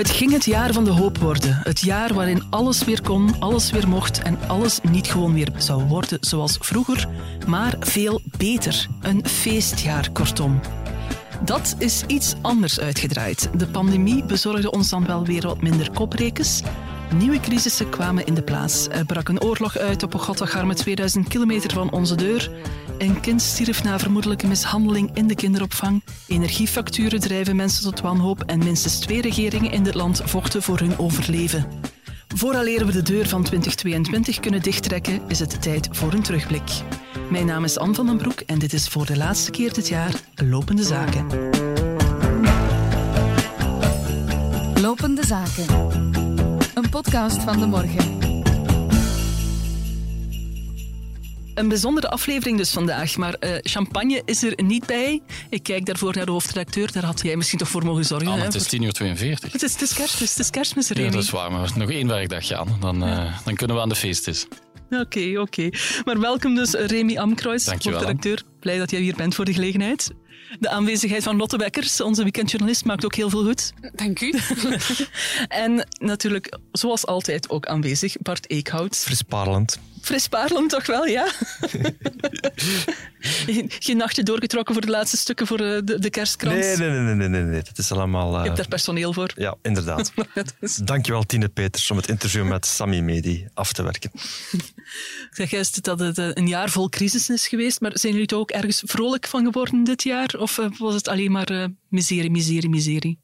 [0.00, 1.60] Het ging het jaar van de hoop worden.
[1.62, 5.82] Het jaar waarin alles weer kon, alles weer mocht en alles niet gewoon weer zou
[5.82, 7.08] worden zoals vroeger,
[7.46, 8.86] maar veel beter.
[9.00, 10.60] Een feestjaar, kortom.
[11.44, 13.50] Dat is iets anders uitgedraaid.
[13.58, 16.62] De pandemie bezorgde ons dan wel weer wat minder koprekens.
[17.14, 18.88] Nieuwe crisissen kwamen in de plaats.
[18.88, 22.50] Er brak een oorlog uit op een Gotthardgarme 2000 kilometer van onze deur.
[22.98, 26.02] Een kind stierf na vermoedelijke mishandeling in de kinderopvang.
[26.26, 30.98] Energiefacturen drijven mensen tot wanhoop en minstens twee regeringen in dit land vochten voor hun
[30.98, 31.66] overleven.
[32.34, 36.70] Vooraleer we de deur van 2022 kunnen dichttrekken, is het tijd voor een terugblik.
[37.30, 39.88] Mijn naam is Anne van den Broek en dit is voor de laatste keer dit
[39.88, 41.26] jaar Lopende Zaken.
[44.80, 46.19] Lopende Zaken.
[46.74, 48.18] Een podcast van de morgen.
[51.54, 55.22] Een bijzondere aflevering dus vandaag, maar uh, champagne is er niet bij.
[55.50, 58.28] Ik kijk daarvoor naar de hoofdredacteur, daar had jij misschien toch voor mogen zorgen.
[58.28, 59.52] Ah, hè, het is 10 uur 42.
[59.52, 61.10] Het is, het is kerstmis, het is kerstmis, Ja, Remy.
[61.10, 62.76] dat is waar, maar nog één werkdagje aan.
[62.80, 64.46] Dan, uh, dan kunnen we aan de feestjes.
[64.90, 65.40] Oké, okay, oké.
[65.40, 65.80] Okay.
[66.04, 68.42] Maar welkom dus, Remy Amkruis, hoofdredacteur.
[68.60, 70.10] Blij dat jij hier bent voor de gelegenheid.
[70.58, 73.72] De aanwezigheid van Lotte Bekkers, onze weekendjournalist, maakt ook heel veel goed.
[73.94, 74.34] Dank u.
[75.48, 78.96] en natuurlijk, zoals altijd, ook aanwezig Bart Eekhout.
[78.96, 79.78] Frisparelend.
[80.00, 81.28] Frisparelend toch wel, ja?
[83.78, 86.54] Geen nachtje doorgetrokken voor de laatste stukken voor de, de kerstkrans?
[86.56, 87.62] Nee, nee, nee, nee, nee, nee.
[87.62, 88.34] Dat is allemaal...
[88.34, 88.38] Uh...
[88.38, 89.32] Je hebt daar personeel voor.
[89.36, 90.12] Ja, inderdaad.
[90.60, 90.74] is...
[90.74, 94.10] Dankjewel, Tine Peters, om het interview met Sammy Medi af te werken.
[95.30, 98.50] Zeg juist dat het een jaar vol crisis is geweest, maar zijn jullie er ook
[98.50, 100.29] ergens vrolijk van geworden dit jaar?
[100.36, 103.20] Of was het alleen maar uh, miserie, miserie, miserie?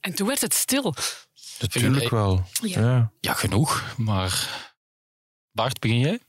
[0.00, 0.94] En toen werd het stil.
[1.58, 2.46] Natuurlijk wel.
[2.62, 2.80] Ja.
[2.80, 3.12] ja.
[3.20, 3.32] Ja.
[3.32, 3.94] genoeg.
[3.96, 4.48] Maar
[5.52, 6.20] Bart, begin jij?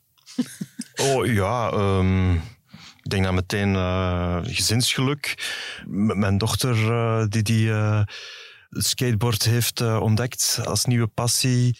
[1.13, 2.33] oh ja, um,
[3.03, 5.53] ik denk dan meteen uh, gezinsgeluk.
[5.85, 8.01] Met mijn dochter uh, die, die uh,
[8.69, 11.77] het skateboard heeft ontdekt als nieuwe passie.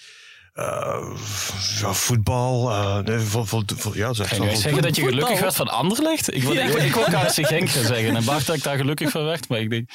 [1.80, 2.70] Ja, voetbal.
[3.02, 5.44] nee, vol, ja, zeg, Kan je zeggen dat je gelukkig voetbal.
[5.44, 6.34] werd van Anderlecht?
[6.34, 6.62] Ik wil, ja.
[6.62, 8.16] ik, wil KRC Genk gaan zeggen.
[8.16, 9.50] En Bart dat ik daar gelukkig van werd.
[9.50, 9.90] Maar ik denk...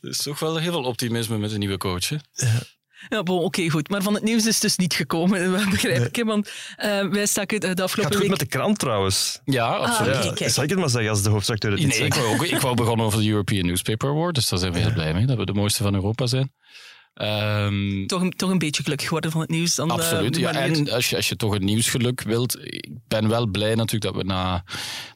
[0.00, 2.08] Er is toch wel heel veel optimisme met een nieuwe coach.
[2.08, 2.16] Hè?
[2.32, 2.62] Ja.
[3.08, 3.88] Ja, oké, okay, goed.
[3.88, 6.06] Maar van het nieuws is het dus niet gekomen, begrijp nee.
[6.06, 6.16] ik.
[6.16, 6.24] Hè?
[6.24, 6.50] Want
[6.84, 8.30] uh, wij staken de afgelopen Gaat goed week...
[8.30, 9.40] met de krant trouwens.
[9.44, 10.14] Ja, absoluut.
[10.14, 12.14] Ah, okay, ja, zal ik het maar zeggen als de hoofdredacteur het nee, niet ik
[12.14, 14.92] wou, ook, ik wou begonnen over de European Newspaper Award, dus daar zijn we heel
[14.92, 16.52] blij mee, dat we de mooiste van Europa zijn.
[17.22, 19.74] Um, toch, een, toch een beetje gelukkig geworden van het nieuws.
[19.74, 20.52] Dan absoluut, uh, ja.
[20.52, 24.22] En als je, als je toch het nieuwsgeluk wilt, ik ben wel blij natuurlijk dat
[24.22, 24.64] we na,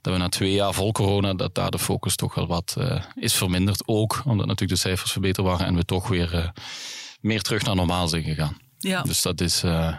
[0.00, 3.03] dat we na twee jaar vol corona, dat daar de focus toch wel wat uh,
[3.14, 3.82] is verminderd.
[3.86, 6.48] Ook omdat natuurlijk de cijfers verbeterd waren en we toch weer uh,
[7.20, 8.56] meer terug naar normaal zijn gegaan.
[8.78, 9.03] Ja.
[9.03, 9.97] Dus dat is, uh,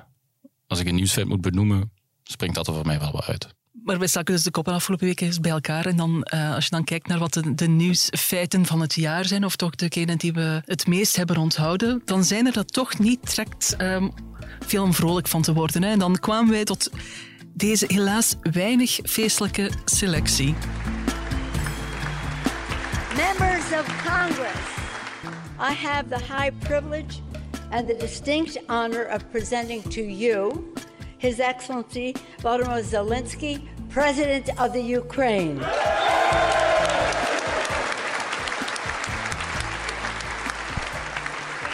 [0.67, 1.91] als ik een nieuwsfeit moet benoemen,
[2.23, 3.47] springt dat er voor mij wel wat uit.
[3.83, 5.85] Maar wij staken dus de koppen afgelopen eens bij elkaar.
[5.85, 9.25] En dan, uh, als je dan kijkt naar wat de, de, nieuwsfeiten van het jaar
[9.25, 12.99] zijn, of toch degene die we het meest hebben onthouden, dan zijn er dat toch
[12.99, 14.11] niet trekt um,
[14.59, 15.83] veel om vrolijk van te worden.
[15.83, 15.89] Hè.
[15.89, 16.89] En dan kwamen wij tot
[17.53, 20.55] deze helaas weinig feestelijke selectie.
[23.15, 24.59] Members of Congress,
[25.59, 27.19] I have the high privilege
[27.69, 30.68] and the distinct honor of presenting to you
[31.19, 35.57] His Excellency Volodymyr Zelensky, President of the Ukraine.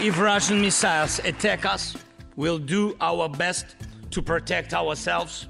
[0.02, 1.96] If Russian missiles attack us,
[2.36, 3.76] we'll do our best
[4.10, 5.46] to protect ourselves.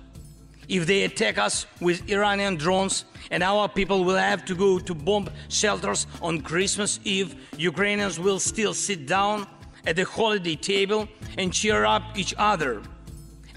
[0.67, 4.93] If they attack us with Iranian drones and our people will have to go to
[4.93, 9.47] bomb shelters on Christmas Eve, Ukrainians will still sit down
[9.87, 11.07] at the holiday table
[11.37, 12.81] and cheer up each other.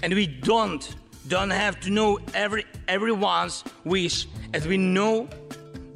[0.01, 0.95] And we don't
[1.27, 5.27] don't have to know every everyone's wish as we know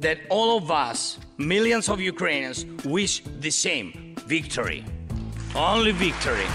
[0.00, 4.84] that all of us, millions of Ukrainians, wish the same victory.
[5.54, 6.46] Only victory.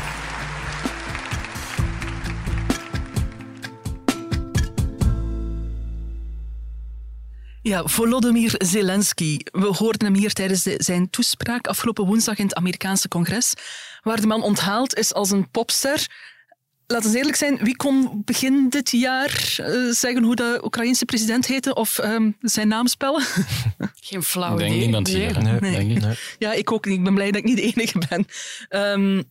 [7.61, 9.39] Ja, Volodymyr Zelensky.
[9.51, 13.53] We hoorden hem hier tijdens de, zijn toespraak afgelopen woensdag in het Amerikaanse congres,
[14.01, 16.07] waar de man onthaald is als een popster.
[16.91, 21.45] Laten we eerlijk zijn, wie kon begin dit jaar uh, zeggen hoe de Oekraïense president
[21.45, 23.23] heette of um, zijn naam spellen?
[24.09, 24.69] Geen flauw idee.
[24.69, 25.61] Denk niemand hier.
[25.61, 25.99] Nee.
[26.39, 26.97] Ja, ik ook niet.
[26.97, 28.25] Ik ben blij dat ik niet de enige ben.
[28.81, 29.23] Um,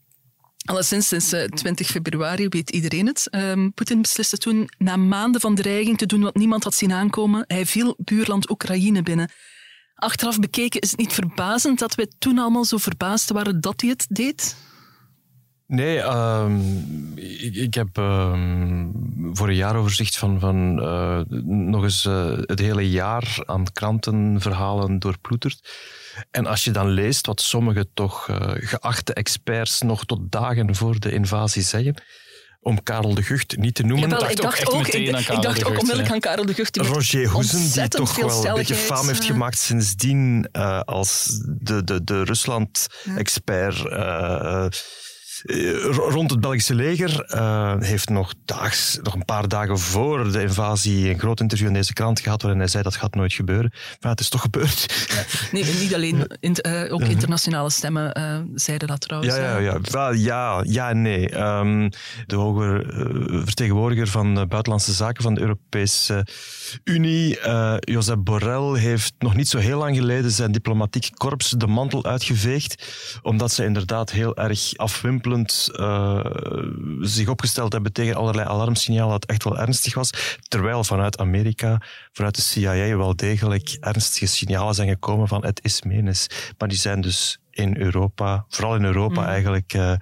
[0.64, 3.28] alleszins sinds uh, 20 februari weet iedereen het.
[3.30, 7.44] Um, Poetin besliste toen na maanden van dreiging te doen wat niemand had zien aankomen.
[7.46, 9.30] Hij viel buurland Oekraïne binnen.
[9.94, 13.90] Achteraf bekeken is het niet verbazend dat we toen allemaal zo verbaasd waren dat hij
[13.90, 14.56] het deed?
[15.68, 16.60] Nee, ehm,
[17.16, 18.86] ik, ik heb ehm,
[19.32, 25.68] voor een jaaroverzicht van, van eh, nog eens eh, het hele jaar aan krantenverhalen doorploeterd.
[26.30, 30.98] En als je dan leest wat sommige toch eh, geachte experts nog tot dagen voor
[31.00, 32.02] de invasie zeggen,
[32.60, 34.08] om Karel de Gucht niet te noemen.
[34.08, 36.08] Jawel, dacht ik ook dacht echt ook, meteen ik, ik dacht de ook Gucht, onmiddellijk
[36.08, 36.14] ja.
[36.14, 36.76] aan Karel de Gucht.
[36.76, 42.04] Roger Hoezen, die toch wel een beetje faam heeft gemaakt sindsdien eh, als de, de,
[42.04, 43.82] de Rusland-expert.
[45.92, 51.10] Rond het Belgische leger eh, heeft nog, daags, nog een paar dagen voor de invasie
[51.10, 53.72] een groot interview in deze krant gehad waarin hij zei dat gaat nooit gebeuren.
[54.00, 55.06] Maar het is toch gebeurd.
[55.52, 59.34] Nee, niet alleen, int- eh, ook internationale stemmen eh, zeiden dat trouwens.
[59.34, 59.64] Ja, ja, eh.
[59.64, 59.78] ja.
[59.90, 61.28] Wel, ja, ja en nee.
[61.30, 61.90] Ehm,
[62.26, 66.26] de hoge eh, vertegenwoordiger van de Buitenlandse Zaken van de Europese
[66.84, 71.66] Unie, eh Josep Borrell, heeft nog niet zo heel lang geleden zijn diplomatiek korps de
[71.66, 72.84] mantel uitgeveegd,
[73.22, 74.76] omdat ze inderdaad heel erg
[75.34, 76.24] eh,
[77.00, 81.82] zich opgesteld hebben tegen allerlei alarmsignalen dat echt wel ernstig was, terwijl vanuit Amerika,
[82.12, 86.26] vanuit de CIA wel degelijk ernstige signalen zijn gekomen van het is menens.
[86.58, 89.94] Maar die zijn dus in Europa, vooral in Europa eigenlijk, eh,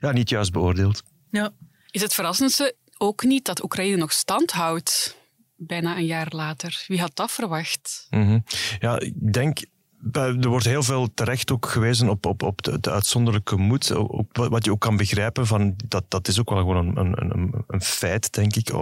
[0.00, 1.02] ja, niet juist beoordeeld.
[1.30, 1.50] Ja.
[1.90, 5.16] Is het verrassendste ook niet dat Oekraïne nog stand houdt,
[5.56, 6.84] bijna een jaar later?
[6.86, 8.06] Wie had dat verwacht?
[8.10, 8.38] Mhm.
[8.78, 9.58] Ja, ik denk.
[10.04, 13.88] Bij- Er wordt heel veel terecht ook gewezen op, op, op de, de uitzonderlijke moed.
[14.32, 17.82] Wat je ook kan begrijpen, van, dat, dat is ook wel gewoon een, een, een,
[17.82, 18.72] feit, denk ik,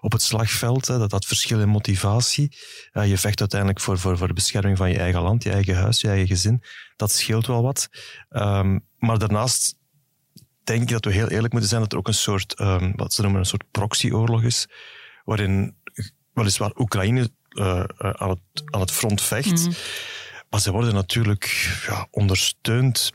[0.00, 0.86] op het slagveld.
[0.86, 2.56] Dat dat verschil in motivatie.
[2.92, 5.76] Ja, je vecht uiteindelijk voor, voor, voor de bescherming van je eigen land, je eigen
[5.76, 6.62] huis, je eigen gezin.
[6.96, 7.88] Dat scheelt wel wat.
[8.28, 9.76] Ehm, maar daarnaast
[10.64, 13.12] denk ik dat we heel eerlijk moeten zijn dat er ook een soort, ehm, wat
[13.12, 14.68] ze noemen, een soort proxyoorlog is,
[15.24, 15.76] waarin
[16.32, 19.68] weliswaar Oekraïne eh, eh, aan, het, aan het front vecht,
[20.50, 21.44] maar ze worden natuurlijk
[21.86, 23.12] ja, ondersteund,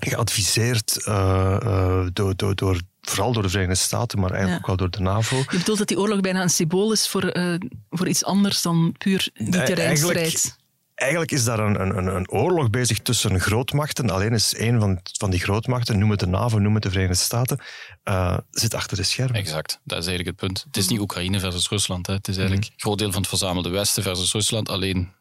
[0.00, 4.72] geadviseerd eh, eh, door, door, door, vooral door de Verenigde Staten, maar eigenlijk Ja.
[4.72, 5.36] ook wel door de NAVO.
[5.36, 7.54] Je bedoelt dat die oorlog bijna een symbool is voor, eh,
[7.90, 10.16] voor iets anders dan puur die Nee, terreinstrijd.
[10.16, 10.60] eigenlijk-
[10.94, 14.10] Eigenlijk is daar een, een, een- oorlog bezig tussen grootmachten.
[14.10, 17.16] Alleen is een van, van die grootmachten, noem het de NAVO, noem het de Verenigde
[17.22, 17.58] Staten,
[18.02, 19.34] eh, zit achter de schermen.
[19.34, 20.64] Exact, dat is eigenlijk het punt.
[20.66, 22.06] Het is niet Oekraïne versus Rusland.
[22.06, 22.12] Hè.
[22.14, 24.68] Het is eigenlijk een groot deel van het verzamelde Westen versus Rusland.
[24.68, 25.12] Alleen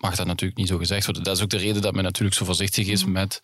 [0.00, 1.22] mag dat natuurlijk niet zo gezegd worden.
[1.22, 3.40] Dat is ook de reden dat men natuurlijk zo voorzichtig is met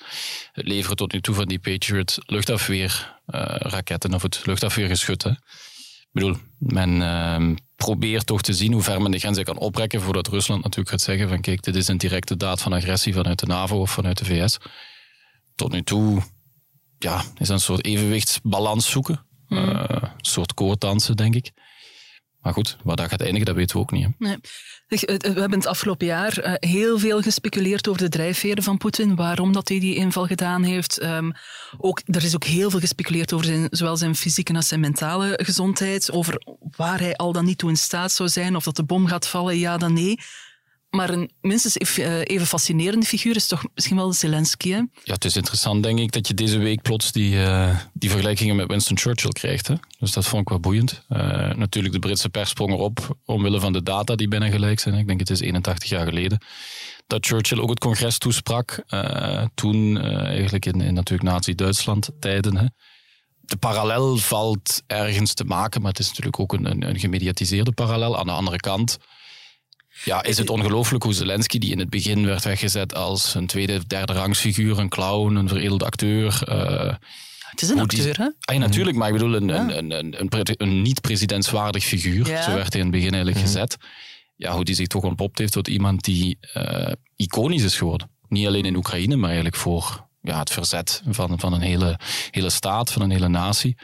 [0.53, 5.23] het leveren tot nu toe van die Patriot luchtafweerraketten of het luchtafweergeschut.
[5.23, 5.31] Hè.
[5.31, 10.01] Ik bedoel, men ehm, probeert toch te zien hoe ver men de grenzen kan oprekken
[10.01, 13.39] voordat Rusland natuurlijk gaat zeggen van kijk, dit is een directe daad van agressie vanuit
[13.39, 14.59] de NAVO of vanuit de VS.
[15.55, 16.23] Tot nu toe
[16.99, 19.27] ja, is dat een soort evenwichtsbalans zoeken.
[19.49, 21.53] Eh, een soort koorddansen, denk ik.
[22.47, 24.09] Maar goed, waar dat gaat eindigen, dat weten we ook niet.
[24.19, 24.37] Nee.
[24.89, 29.53] We hebben het afgelopen jaar eh, heel veel gespeculeerd over de drijfveren van Poetin, waarom
[29.53, 30.99] dat hij die inval gedaan heeft.
[30.99, 31.31] Ehm,
[31.79, 35.41] ook, er is ook heel veel gespeculeerd over zijn, zowel zijn fysieke als zijn mentale
[35.43, 36.43] gezondheid, over
[36.77, 39.29] waar hij al dan niet toe in staat zou zijn, of dat de bom gaat
[39.29, 40.19] vallen, ja dan nee.
[40.97, 44.71] Maar een minstens eh, even fascinerende figuur is toch misschien wel Zelensky.
[44.71, 44.77] Hè?
[44.77, 48.57] Ja, het is interessant, denk ik, dat je deze week plots die, eh, die vergelijkingen
[48.57, 49.69] met Winston Churchill krijgt.
[49.69, 49.75] Hè?
[49.99, 51.03] Dus dat vond ik wel boeiend.
[51.09, 51.19] Eh,
[51.55, 54.95] natuurlijk, de Britse pers sprong erop omwille van de data die bijna gelijk zijn.
[54.95, 56.39] Ik denk het is 81 jaar geleden.
[57.07, 58.85] Dat Churchill ook het congres toesprak.
[59.55, 62.75] toen eigenlijk in, natuurlijk Nazi-Duitsland tijden.
[63.41, 68.19] De parallel valt ergens te maken, maar het is natuurlijk ook een, een gemediatiseerde parallel.
[68.19, 68.99] Aan de andere kant
[70.05, 73.87] ja, is het ongelooflijk hoe Zelensky, die in het begin werd weggezet als een tweede,
[73.87, 76.43] derde rangsfiguur, een clown, een veredelde acteur.
[76.49, 76.95] eh,
[77.51, 78.25] Het is een acteur, hè?
[78.41, 82.29] Ah, ja, natuurlijk, maar ik bedoel een, een, een, een, een, pre- een niet-presidentswaardig figuur.
[82.29, 82.43] Ja.
[82.43, 83.77] Zo werd hij in het begin eigenlijk gezet.
[84.37, 88.11] Ja, hoe die zich toch ontpopt heeft tot iemand die eh, iconisch is geworden.
[88.29, 91.99] Niet alleen in Oekraïne, maar eigenlijk voor ja, het verzet van, van een hele,
[92.31, 93.77] hele staat, van een hele natie.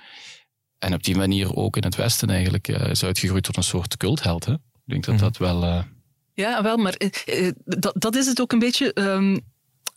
[0.79, 3.97] En op die manier ook in het Westen eigenlijk eh, is uitgegroeid tot een soort
[3.97, 4.45] cultheld.
[4.45, 4.53] Hè?
[4.53, 5.85] Ik denk dat dat wel...
[6.35, 9.39] Ja, wel, maar eh, eh, dat, dat is het ook een beetje ehm,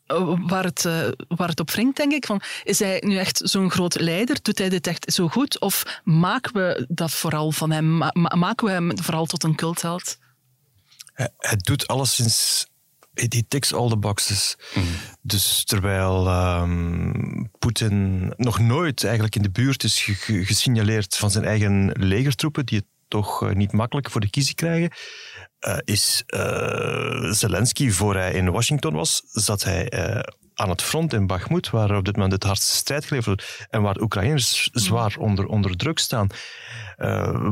[0.05, 2.25] eh, waar, het, eh, waar het op wringt, denk ik.
[2.25, 4.41] Van, is hij nu echt zo'n groot leider?
[4.41, 5.59] Doet hij dit echt zo goed?
[5.59, 7.97] Of maken we dat vooral van hem?
[7.97, 10.17] Ma- ma- maken we hem vooral tot een cultheld?
[11.13, 12.67] Hij, hij doet alleszins...
[13.13, 14.55] He ticks all the boxes.
[15.21, 21.31] Dus terwijl ehm, Poetin nog nooit eigenlijk in de buurt is ge- ge- gesignaleerd van
[21.31, 24.91] zijn eigen legertroepen, die het toch niet makkelijk voor de kiezer krijgen,
[25.59, 30.19] eh, is eh, Zelensky, voor hij in Washington was, zat hij eh,
[30.53, 33.81] aan het front in Bakhmut, waar op dit moment het hardste strijd geleverd wordt en
[33.81, 36.27] waar Oekraïners zwaar onder, onder druk staan.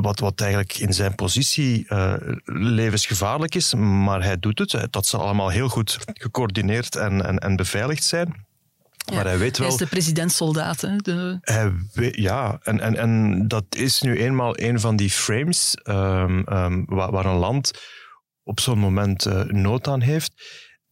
[0.01, 1.86] Wat, wat eigenlijk in zijn positie
[2.45, 4.88] levensgevaarlijk is, maar hij doet het.
[4.89, 8.45] Dat zal allemaal heel goed gecoördineerd en, en, en beveiligd zijn.
[9.13, 9.67] Maar hij weet wel...
[9.67, 10.81] Hij is de presidentssoldaat.
[10.81, 10.95] Hè?
[10.95, 11.38] De...
[11.41, 16.43] Hij weet, ja, en, en, en dat is nu eenmaal een van die frames um,
[16.51, 17.72] um, waar, waar, een land
[18.43, 20.31] op zo'n moment uh, nood aan heeft.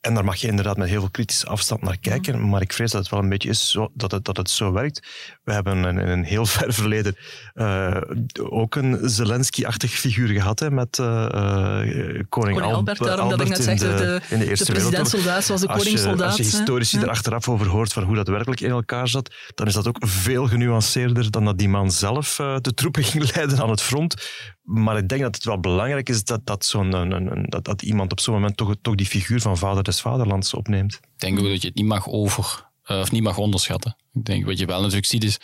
[0.02, 2.40] En daar mag je inderdaad met heel veel kritische afstand naar kijken.
[2.40, 2.50] Mm.
[2.50, 4.72] Maar ik vrees dat het wel een beetje is zo, dat, het, dat het zo
[4.72, 5.08] werkt.
[5.44, 7.16] We hebben in een, een heel ver verleden
[7.54, 8.02] uh,
[8.50, 12.98] ook een Zelensky-achtig figuur gehad hè, met uh, koning, koning Albert.
[12.98, 15.68] Daarom Albert dat ik net in, de, de, in de Eerste de presidentsoldaat zoals de
[15.68, 16.28] koningssoldaat.
[16.28, 17.04] Als je, als je historici hè?
[17.04, 19.98] er achteraf over hoort van hoe dat werkelijk in elkaar zat, dan is dat ook
[20.00, 24.16] veel genuanceerder dan dat die man zelf uh, de troepen ging leiden aan het front.
[24.62, 28.20] Maar ik denk dat het wel belangrijk is dat, dat, zo'n, dat, dat iemand op
[28.20, 30.94] zo'n moment toch, toch die figuur van vader des vaderlands opneemt.
[30.94, 33.96] Ik denk ook dat je het niet mag over, uh, of niet mag onderschatten.
[34.14, 35.40] Ik denk wat je wel natuurlijk ziet is,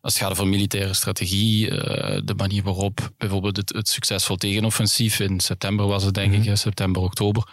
[0.00, 5.20] als het gaat over militaire strategie, uh, de manier waarop bijvoorbeeld het, het, succesvol tegenoffensief
[5.20, 7.48] in september was het denk ik, september, oktober,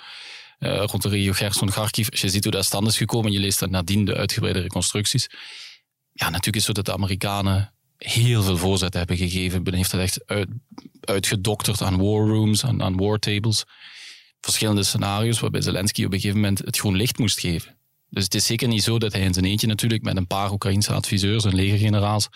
[0.60, 2.10] uh, rond de regio Gerson, Kharkiv.
[2.10, 4.60] Als je ziet hoe dat stand is gekomen en je leest dan nadien de uitgebreide
[4.60, 5.30] reconstructies.
[6.12, 9.64] Ja, natuurlijk is het zo dat de Amerikanen heel veel voorzetten hebben gegeven.
[9.64, 10.48] Men heeft dat echt uit,
[11.02, 13.64] uitgedokterd aan war rooms, aan, aan war tables.
[14.42, 17.78] Verschillende scenario's waarbij Zelensky op een gegeven moment het groen licht moest geven.
[18.10, 20.52] Dus het is zeker niet zo dat hij in zijn eentje natuurlijk met een paar
[20.52, 22.30] Oekraïnse adviseurs en legergeneraals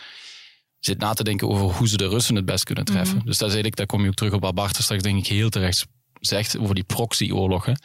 [0.79, 3.13] zit na te denken over hoe ze de Russen het best kunnen treffen.
[3.13, 3.25] Mm-hmm.
[3.27, 5.27] Dus dat is eigenlijk, daar kom je ook terug op wat Bart straks denk ik
[5.27, 5.85] heel terecht
[6.19, 7.81] zegt over die proxyoorlogen.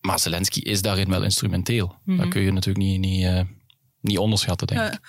[0.00, 1.86] Maar Zelensky is daarin wel instrumenteel.
[1.86, 2.22] Mm-hmm.
[2.22, 3.40] Dat kun je natuurlijk niet, niet, uh,
[4.00, 4.92] niet onderschatten, denk ik.
[4.92, 5.00] Ja.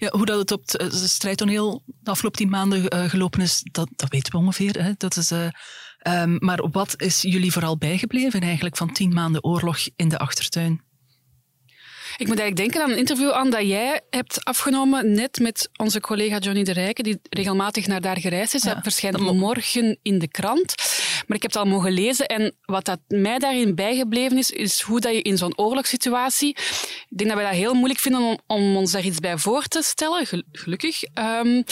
[0.00, 3.88] Ja, hoe dat het op het strijdtoneel de afgelopen tien maanden uh, gelopen is, dat,
[3.96, 4.82] dat weten we ongeveer.
[4.82, 4.92] Hè.
[4.96, 5.48] Dat is, uh,
[6.02, 10.82] um, maar wat is jullie vooral bijgebleven eigenlijk van tien maanden oorlog in de achtertuin?
[12.16, 16.00] Ik moet eigenlijk denken aan een interview aan dat jij hebt afgenomen net met onze
[16.00, 18.62] collega Johnny de Rijken, die regelmatig naar daar gereisd is.
[18.62, 20.74] Ja, dat verschijnt morgen in de krant.
[21.26, 24.80] Maar ik heb het al mogen lezen en wat dat mij daarin bijgebleven is, is
[24.80, 26.56] hoe dat je in zo'n oorlogssituatie...
[27.08, 29.62] Ik denk dat wij dat heel moeilijk vinden om, om ons daar iets bij voor
[29.62, 31.02] te stellen, gelukkig.
[31.14, 31.64] Um,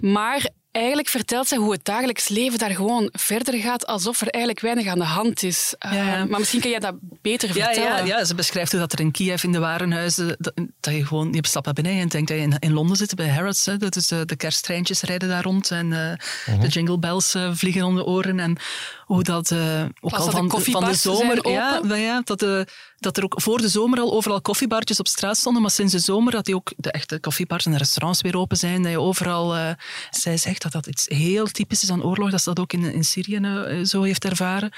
[0.00, 4.64] maar eigenlijk vertelt zij hoe het dagelijks leven daar gewoon verder gaat, alsof er eigenlijk
[4.64, 5.74] weinig aan de hand is.
[5.78, 5.92] Ja.
[5.92, 8.06] Uh, maar misschien kan jij dat beter ja, vertellen.
[8.06, 11.06] Ja, ja, ze beschrijft hoe dat er in Kiev in de warenhuizen, dat, dat je
[11.06, 13.66] gewoon, je stapt naar beneden en denkt dat je in, in Londen zit, bij Harrods.
[13.66, 16.60] Hè, dat is, uh, de kersttreintjes rijden daar rond en uh, uh-huh.
[16.60, 18.40] de jingle bells vliegen om de oren.
[18.40, 18.56] En
[19.06, 19.52] hoe dat
[20.00, 21.48] ook al van, de van de zomer...
[21.48, 22.66] Ja, ja, dat, de,
[22.98, 25.98] dat er ook voor de zomer al overal koffiebartjes op straat stonden, maar sinds de
[25.98, 29.00] zomer dat die ook de echte koffiebars en de restaurants weer open zijn, dat je
[29.00, 29.56] overal...
[29.56, 29.70] Uh,
[30.10, 32.92] zij zegt dat dat iets heel typisch is aan oorlog, dat ze dat ook in,
[32.92, 34.72] in Syrië uh, zo heeft ervaren.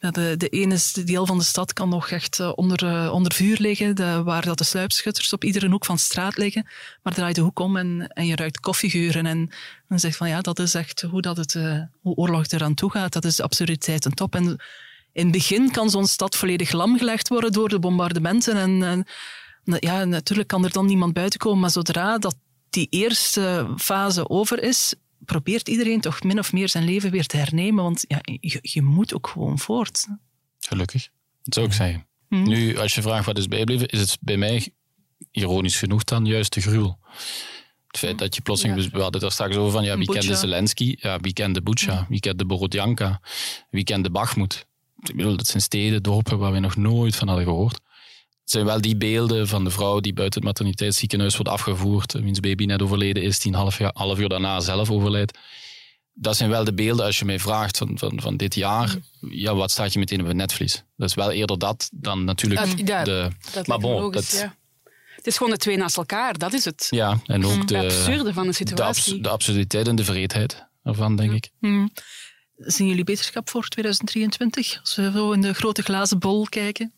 [0.00, 4.24] De, de ene deel van de stad kan nog echt uh, onder, onder vuur liggen,
[4.24, 6.66] waar dat de sluipschutters op iedere hoek van straat liggen.
[7.02, 9.26] Maar draai de hoek om en, en je ruikt koffiegeuren.
[9.26, 9.50] En
[9.88, 11.52] dan zegt van ja, dat is echt hoe, dat het,
[12.00, 13.12] hoe oorlog eraan toe gaat.
[13.12, 14.34] Dat is de absurditeit en top.
[14.34, 14.44] En
[15.12, 18.56] in het begin kan zo'n stad volledig lamgelegd worden door de bombardementen.
[18.56, 19.06] En, en
[19.78, 22.36] ja, natuurlijk kan er dan niemand buiten komen, maar zodra dat
[22.70, 24.94] die eerste fase over is,
[25.30, 28.82] probeert iedereen toch min of meer zijn leven weer te hernemen, want ja, je, je
[28.82, 30.06] moet ook gewoon voort.
[30.58, 31.08] Gelukkig,
[31.42, 32.06] dat zou ik zeggen.
[32.28, 32.48] Hmm.
[32.48, 34.68] Nu, als je vraagt wat is bijbleven, is het bij mij,
[35.30, 36.98] ironisch genoeg dan, juist de gruwel.
[37.86, 38.90] Het feit dat je plotseling, ja.
[38.90, 41.92] we hadden het er straks over van, ja, wie kende Zelensky, ja, wie kende Bucha,
[41.92, 42.06] ja.
[42.08, 43.20] wie kende Borodjanka,
[43.70, 44.66] wie kende Bakhmut.
[45.02, 47.80] Ik bedoel, dat zijn steden, dorpen waar we nog nooit van hadden gehoord.
[48.50, 52.40] Het zijn wel die beelden van de vrouw die buiten het materniteitsziekenhuis wordt afgevoerd, wiens
[52.40, 55.38] baby net overleden is, die een half, jaar, half uur daarna zelf overlijdt.
[56.12, 58.96] Dat zijn wel de beelden als je mij vraagt van, van, van dit jaar.
[59.20, 60.84] Ja, wat staat je meteen op het netvlies?
[60.96, 63.28] Dat is wel eerder dat dan natuurlijk dat, ja, de...
[63.52, 64.56] Dat maar bon, logisch, dat, ja.
[65.16, 66.86] Het is gewoon de twee naast elkaar, dat is het.
[66.90, 69.12] Ja, en ook de, de absurde van de de, situatie.
[69.12, 71.50] abs, de absurditeit en de vreedheid ervan, denk ik.
[71.58, 71.92] Hmm.
[72.56, 74.78] Zien jullie beterschap voor 2023?
[74.80, 76.92] Als we zo in de grote glazen bol kijken.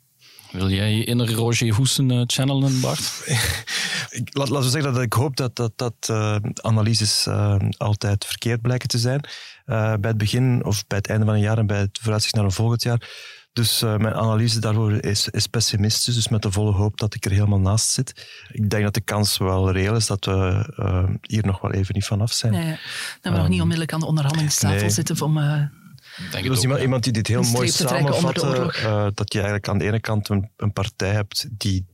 [0.52, 3.22] Wil jij je innere Roger Hoesen uh, channelen, Bart?
[4.38, 8.62] Laat, laten we zeggen dat ik hoop dat, dat, dat uh, analyses uh, altijd verkeerd
[8.62, 9.20] blijken te zijn.
[9.64, 12.44] bij het begin of bij het einde van een jaar en bij het vooruitzicht naar
[12.44, 13.08] een volgend jaar.
[13.52, 17.24] Dus uh, mijn analyse daarvoor is, is, pessimistisch, dus met de volle hoop dat ik
[17.24, 18.28] er helemaal naast zit.
[18.48, 21.94] Ik denk dat de kans wel reëel is dat we uh, hier nog wel even
[21.94, 22.52] niet vanaf zijn.
[22.52, 22.78] Nee, dat
[23.22, 24.90] we um, nog niet onmiddellijk aan de onderhandelingstafel nee.
[24.90, 25.38] zitten om...
[26.30, 29.78] Denk er was iemand, iemand die dit heel mooi samenvatte, uh, dat je eigenlijk aan
[29.78, 31.86] de ene kant een, een, partij hebt die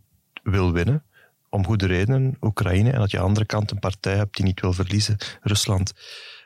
[0.43, 1.05] wil winnen,
[1.49, 4.45] om goede redenen, Oekraïne, en dat je aan de andere kant een partij hebt die
[4.45, 5.93] niet wil verliezen, Rusland.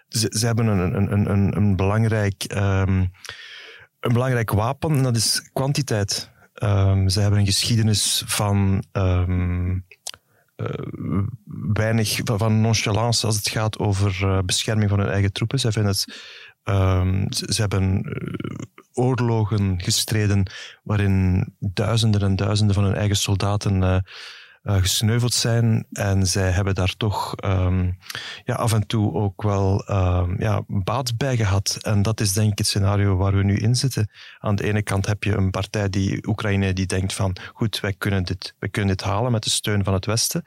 [0.09, 2.45] Ze, ze hebben een, een, een, een belangrijk...
[2.55, 3.11] Um,
[4.03, 6.31] een belangrijk wapen en dat is kwantiteit.
[6.63, 9.87] Um, ze hebben een geschiedenis van um,
[10.57, 10.67] uh,
[11.73, 15.59] weinig van, van, nonchalance als het gaat over uh, bescherming van hun eigen troepen.
[15.59, 16.07] Ze, vinden het,
[16.65, 18.55] um, ze, hebben uh,
[18.93, 20.51] oorlogen gestreden
[20.83, 25.87] waarin duizenden en duizenden van hun eigen soldaten uh, gesneuveld zijn.
[25.93, 27.99] En zij hebben daar toch um,
[28.45, 31.79] ja, af en toe ook wel um, ja, baat bij gehad.
[31.81, 34.11] En dat is denk ik het scenario waar we nu in zitten.
[34.39, 37.95] Aan de ene kant heb je een partij, die Oekraïne, die denkt van goed, wij
[37.99, 40.43] kunnen dit, wij kunnen dit halen met de steun van het Westen.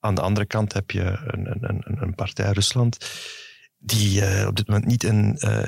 [0.00, 2.96] Aan de andere kant heb je een, een, een, een partij, Rusland,
[3.78, 5.62] die uh, op dit moment niet in, uh,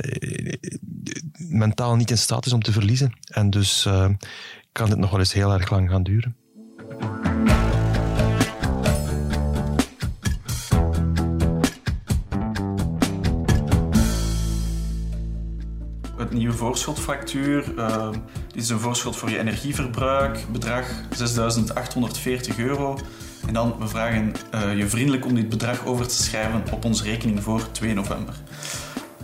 [1.49, 3.13] mentaal niet in staat is om te verliezen.
[3.25, 4.09] En dus uh,
[4.73, 6.37] kan dit nog wel eens heel erg lang gaan duren.
[16.17, 17.75] Het nieuwe voorschotfactuur,
[18.55, 20.87] is een voorschot voor je energieverbruik, bedrag
[22.51, 22.99] 6.840 euro.
[23.47, 27.05] En dan, we vragen uh, je vriendelijk om dit bedrag over te schrijven op onze
[27.05, 28.35] rekening voor 2 november.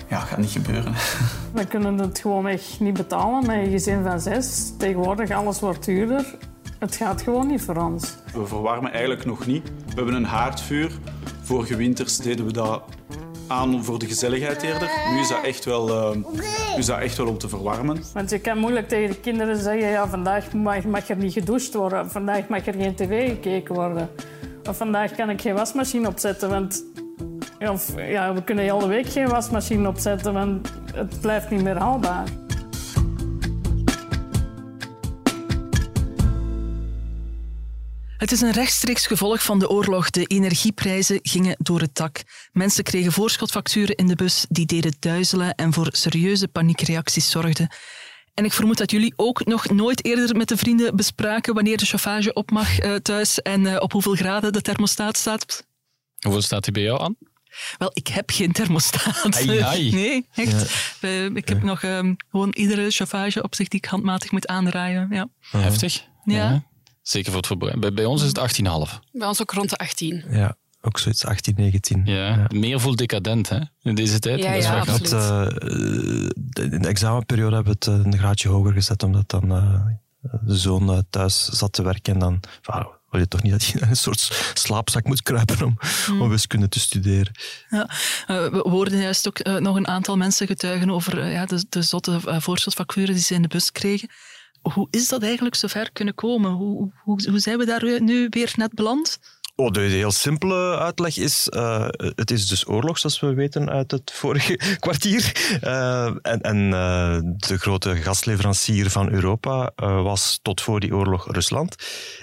[0.08, 0.92] Ja, gaat niet gebeuren.
[1.54, 4.72] We kunnen het gewoon echt niet betalen met een gezin van zes.
[4.78, 6.24] Tegenwoordig alles wordt duurder.
[6.78, 8.14] Het gaat gewoon niet voor ons.
[8.32, 9.62] We verwarmen eigenlijk nog niet.
[9.64, 10.90] We hebben een haardvuur.
[11.42, 12.82] Vorige winters deden we dat
[13.48, 14.90] aan voor de gezelligheid eerder.
[15.12, 16.16] Nu is dat echt wel, uh,
[16.74, 18.02] nu is dat echt wel om te verwarmen.
[18.14, 19.88] Want je kan moeilijk tegen de kinderen zeggen...
[19.88, 22.10] Ja, vandaag mag, mag er niet gedoucht worden.
[22.10, 24.10] Vandaag mag er geen tv gekeken worden.
[24.68, 26.84] Of vandaag kan ik geen wasmachine opzetten, want...
[27.58, 32.24] Of, ja, we kunnen hele week geen wasmachine opzetten, want het blijft niet meer haalbaar.
[38.16, 40.10] Het is een rechtstreeks gevolg van de oorlog.
[40.10, 42.22] De energieprijzen gingen door het dak.
[42.52, 47.68] Mensen kregen voorschotfacturen in de bus die deden duizelen en voor serieuze paniekreacties zorgden.
[48.34, 51.86] En ik vermoed dat jullie ook nog nooit eerder met de vrienden bespraken wanneer de
[51.86, 55.66] chauffage op mag uh, thuis en uh, op hoeveel graden de thermostaat staat.
[56.18, 57.16] Hoeveel staat die bij jou aan?
[57.78, 59.34] Wel, ik heb geen thermostaat.
[59.34, 59.90] Ai, ai.
[60.00, 60.70] Nee, echt.
[61.00, 61.08] Ja.
[61.08, 65.08] Uh, ik heb nog gewoon iedere chauffage op zich die ik handmatig moet aandraaien.
[65.10, 65.28] Ja.
[65.50, 66.04] Heftig.
[66.24, 66.64] ja.
[67.08, 67.80] Zeker voor het verbruik.
[67.80, 68.64] Bij, bij ons is het 18,5.
[69.12, 70.24] Bij ons ook rond de 18.
[70.30, 72.02] Ja, ook zoiets 18, 19.
[72.04, 72.46] Ja, ja.
[72.48, 74.42] meer voelt decadent hè, in deze tijd.
[74.42, 75.12] Ja, dat is ja, wel absoluut.
[76.58, 79.80] uh, in de examenperiode hebben we het een graadje hoger gezet, omdat dan uh,
[80.40, 82.12] de zoon uh, thuis zat te werken.
[82.14, 85.64] En dan wow, wil je toch niet dat hij in een soort slaapzak moet kruipen
[85.66, 86.20] om, Hmm.
[86.20, 87.32] om wiskunde te studeren.
[87.68, 87.90] Ja,
[88.26, 93.14] we hoorden juist ook nog een aantal mensen getuigen over ja, de, de zotte voorschotfacturen
[93.14, 94.08] die ze in de bus kregen.
[94.72, 96.50] Hoe is dat eigenlijk zover kunnen komen?
[96.50, 99.18] Hoe, hoe, hoe zijn we daar nu weer net beland?
[99.58, 103.90] Oh, de heel simpele uitleg is, uh, het is dus oorlog, zoals we weten uit
[103.90, 105.32] het vorige kwartier.
[105.64, 111.74] Uh, en en uh, de grote gasleverancier van Europa was tot voor die oorlog Rusland.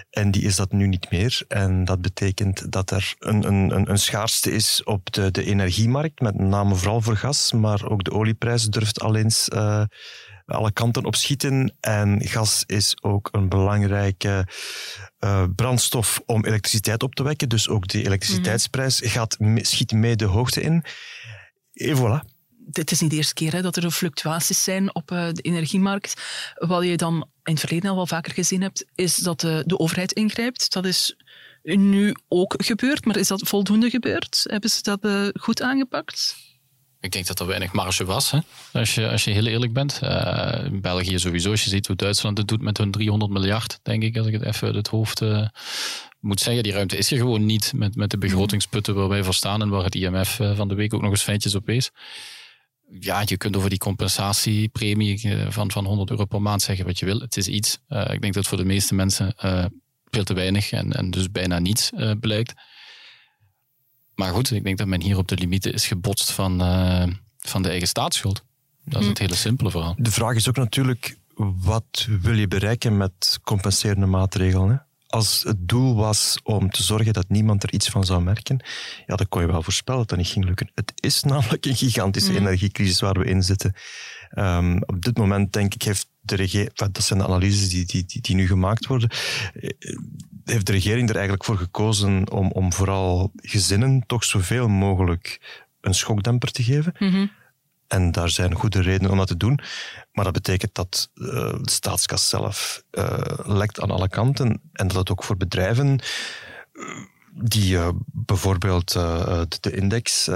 [0.09, 1.41] En die is dat nu niet meer.
[1.47, 6.39] En dat betekent dat er een, een, een schaarste is op de, de energiemarkt, met
[6.39, 9.47] name vooral voor gas, maar ook de olieprijs durft al eens
[10.45, 11.75] alle kanten op schieten.
[11.79, 14.47] En gas is ook een belangrijke
[15.19, 17.49] uh, brandstof om elektriciteit op te wekken.
[17.49, 19.09] Dus ook de elektriciteitsprijs mm.
[19.09, 20.83] gaat, schiet mee de hoogte in.
[21.73, 22.31] En voilà.
[22.71, 26.21] Het is niet de eerste keer hè, dat er fluctuaties zijn op uh, de energiemarkt.
[26.55, 29.79] Wat je dan in het verleden al wel vaker gezien hebt, is dat de, de
[29.79, 30.73] overheid ingrijpt.
[30.73, 31.15] Dat is
[31.63, 34.43] nu ook gebeurd, maar is dat voldoende gebeurd?
[34.49, 36.35] Hebben ze dat uh, goed aangepakt?
[37.03, 38.39] Ik denk dat er weinig marge was, hè?
[38.71, 39.99] Als, je, als je heel eerlijk bent.
[40.03, 43.79] Uh, in België sowieso, als je ziet hoe Duitsland het doet met hun 300 miljard,
[43.81, 45.47] denk ik, als ik het even uit het hoofd uh,
[46.19, 46.63] moet zeggen.
[46.63, 49.69] Die ruimte is er gewoon niet met, met de begrotingsputten waar wij voor staan en
[49.69, 51.91] waar het IMF uh, van de week ook nog eens feitjes op wees.
[52.99, 57.05] Ja, je kunt over die compensatiepremie van, van 100 euro per maand zeggen wat je
[57.05, 57.19] wil.
[57.19, 57.79] Het is iets.
[57.87, 59.35] ik denk dat voor de meeste mensen
[60.09, 62.53] veel te weinig en, en dus bijna niets blijkt.
[64.15, 67.07] Maar goed, ik denk dat men hier op de limieten is gebotst van, uh,
[67.39, 68.43] van de eigen staatsschuld.
[68.85, 69.95] Dat is het hele simpele verhaal.
[69.97, 71.17] De vraag is ook natuurlijk,
[71.61, 74.69] wat wil je bereiken met compenserende maatregelen?
[74.69, 74.75] Hè?
[75.07, 78.59] Als het doel was om te zorgen dat niemand er iets van zou merken,
[79.05, 80.71] ja, dan kon je wel voorspellen dat dat niet ging lukken.
[80.75, 82.37] Het is namelijk een gigantische mm.
[82.37, 83.73] energiecrisis waar we in zitten.
[84.37, 88.05] Um, op dit moment, denk ik, heeft de regering, dat zijn de analyses die, die,
[88.05, 89.09] die, die nu gemaakt worden,
[90.43, 95.39] heeft de regering er eigenlijk voor gekozen om, om vooral gezinnen toch zoveel mogelijk
[95.81, 96.95] een schokdemper te geven.
[96.99, 97.31] Mm -hmm.
[97.87, 99.59] En daar zijn goede redenen om dat te doen.
[100.11, 101.27] Maar dat betekent dat uh,
[101.61, 104.61] de staatskas zelf uh, lekt aan alle kanten.
[104.71, 105.99] En dat het ook voor bedrijven
[107.35, 110.29] uh, die bijvoorbeeld de, de, index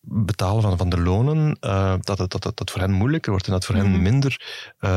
[0.00, 1.56] betalen van, van de lonen,
[2.00, 3.92] dat, het, dat, dat, dat voor hen moeilijker wordt en dat voor mm -hmm.
[3.92, 4.40] hen minder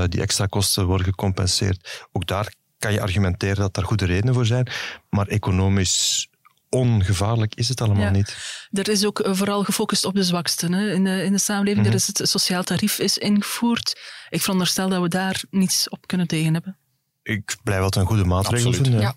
[0.09, 2.07] die extra kosten worden gecompenseerd.
[2.11, 4.67] Ook daar kan je argumenteren dat daar goede redenen voor zijn.
[5.09, 6.27] Maar economisch
[6.69, 8.09] ongevaarlijk is het allemaal ja.
[8.09, 8.35] niet.
[8.71, 10.91] Er is ook vooral gefocust op de zwaksten hè.
[10.93, 11.85] In, de, in de samenleving.
[11.85, 11.99] Mm -hmm.
[11.99, 13.99] Er is het sociaal tarief is ingevoerd.
[14.29, 16.77] Ik veronderstel dat we daar niets op kunnen tegen hebben.
[17.23, 18.99] Ik blijf wel een goede maatregel vinden.
[18.99, 19.15] Ja.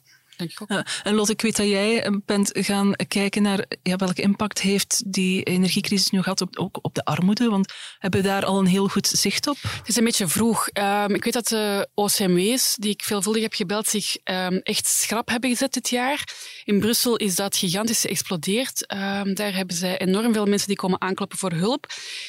[1.03, 5.03] En Lotte, ik weet dat jij eh, bent gaan kijken naar ja, welke impact heeft
[5.07, 7.49] die energiecrisis nu gehad op, ook op de armoede.
[7.49, 9.57] Want hebben we daar al een heel goed zicht op?
[9.63, 10.69] Het is een beetje vroeg.
[10.69, 15.29] Ehm, ik weet dat de OCMW's, die ik veelvuldig heb gebeld, zich ehm, echt schrap
[15.29, 16.35] hebben gezet dit jaar.
[16.65, 18.87] In Brussel is dat gigantisch geëxplodeerd.
[18.87, 21.87] Ehm, daar hebben zij enorm veel mensen die komen aankloppen voor hulp.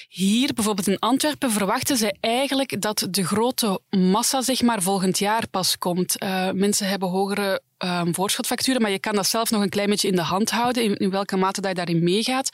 [0.08, 5.48] Hier, bijvoorbeeld in Antwerpen, verwachten zij eigenlijk dat de grote massa zeg maar, volgend jaar
[5.48, 6.24] pas komt.
[6.24, 10.08] Uh, mensen hebben hogere um, voorschotfacturen, maar je kan dat zelf nog een klein beetje
[10.08, 12.50] in de hand houden, in, in welke mate dat je daarin meegaat.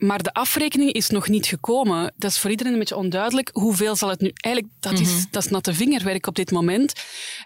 [0.00, 2.12] Maar de afrekening is nog niet gekomen.
[2.16, 3.50] Dat is voor iedereen een beetje onduidelijk.
[3.52, 4.74] Hoeveel zal het nu eigenlijk...
[4.80, 5.26] Dat is, mm-hmm.
[5.30, 6.92] dat is natte vingerwerk op dit moment.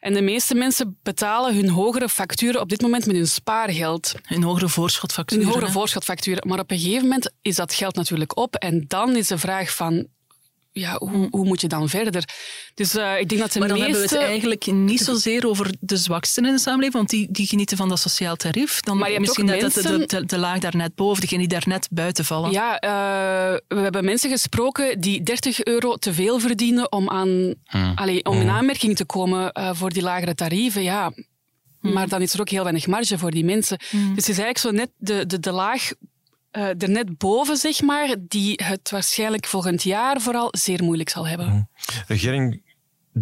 [0.00, 4.14] En de meeste mensen betalen hun hogere facturen op dit moment met hun spaargeld.
[4.22, 5.44] Hun hogere voorschotfacturen.
[5.44, 6.48] Hun hogere voorschotfacturen.
[6.48, 8.54] Maar op een gegeven moment is dat geld natuurlijk op.
[8.54, 10.07] En dan is de vraag van
[10.74, 12.24] ja, hoe, hoe moet je dan verder?
[12.74, 13.92] Dus uh, ik denk dat de maar dan meeste...
[13.92, 17.46] hebben we het eigenlijk niet zozeer over de zwaksten in de samenleving, want die, die
[17.46, 18.80] genieten van dat sociaal tarief.
[18.80, 19.98] Dan maar je misschien hebt mensen...
[19.98, 22.50] de, de, de, laag daar net boven, degene die daar net buiten vallen.
[22.50, 27.92] Ja, uh, we hebben mensen gesproken die 30 euro te veel verdienen om, aan, hm.
[27.94, 28.54] allee, om in hm.
[28.54, 30.82] aanmerking te komen uh, voor die lagere tarieven.
[30.82, 31.12] Ja,
[31.80, 33.78] maar dan is er ook heel weinig marge voor die mensen.
[33.78, 35.90] Dus het is eigenlijk zo net de, de, de laag
[36.56, 41.26] uh, er net boven, zeg maar, die het waarschijnlijk volgend jaar vooral zeer moeilijk zal
[41.26, 41.68] hebben.
[41.86, 42.62] De regering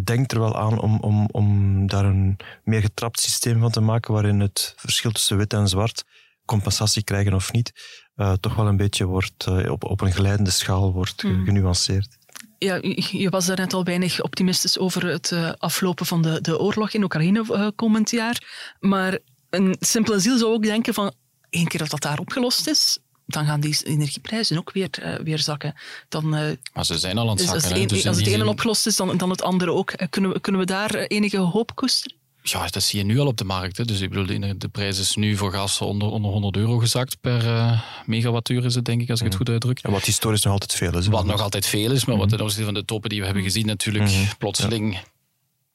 [0.03, 4.13] denkt er wel aan om, om, om daar een meer getrapt systeem van te maken,
[4.13, 6.03] waarin het verschil tussen wit en zwart,
[6.45, 7.71] compensatie krijgen of niet,
[8.15, 11.45] uh, toch wel een beetje wordt, uh, op, op een geleidende schaal wordt mm.
[11.45, 12.17] genuanceerd.
[12.57, 12.79] Ja,
[13.11, 17.03] je was daar net al weinig optimistisch over het aflopen van de, de oorlog in
[17.03, 18.43] Oekraïne komend jaar.
[18.79, 19.19] Maar
[19.49, 21.13] een simpele ziel zou ook denken van,
[21.49, 22.99] één keer dat dat daar opgelost is,
[23.33, 25.75] dan gaan die energieprijzen ook weer, uh, weer zakken.
[26.09, 27.61] Dan, uh, maar ze zijn al aan het zakken.
[27.61, 29.91] Dus als, een, dus als het ene opgelost is, dan, dan het andere ook.
[30.01, 32.21] Uh, kunnen, we, kunnen we daar enige hoop koesteren?
[32.41, 33.77] Ja, dat zie je nu al op de markt.
[33.77, 33.85] Hè.
[33.85, 37.21] Dus ik bedoel, de, de prijs is nu voor gas onder, onder 100 euro gezakt
[37.21, 39.79] per uh, megawattuur, is het denk ik, als ik het goed uitdruk.
[39.79, 41.07] En wat historisch nog altijd veel is.
[41.07, 43.43] Wat nog altijd veel is, maar wat ten opzichte van de toppen die we hebben
[43.43, 44.37] gezien natuurlijk mm -hmm.
[44.37, 44.99] plotseling ja.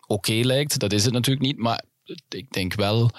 [0.07, 0.79] oké okay lijkt.
[0.79, 1.85] Dat is het natuurlijk niet, maar
[2.29, 3.11] ik denk wel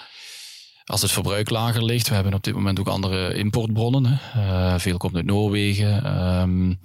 [0.84, 4.20] als het verbruik lager ligt, we hebben op dit moment ook andere importbronnen.
[4.36, 6.20] Uh, veel komt uit Noorwegen.
[6.40, 6.80] Um,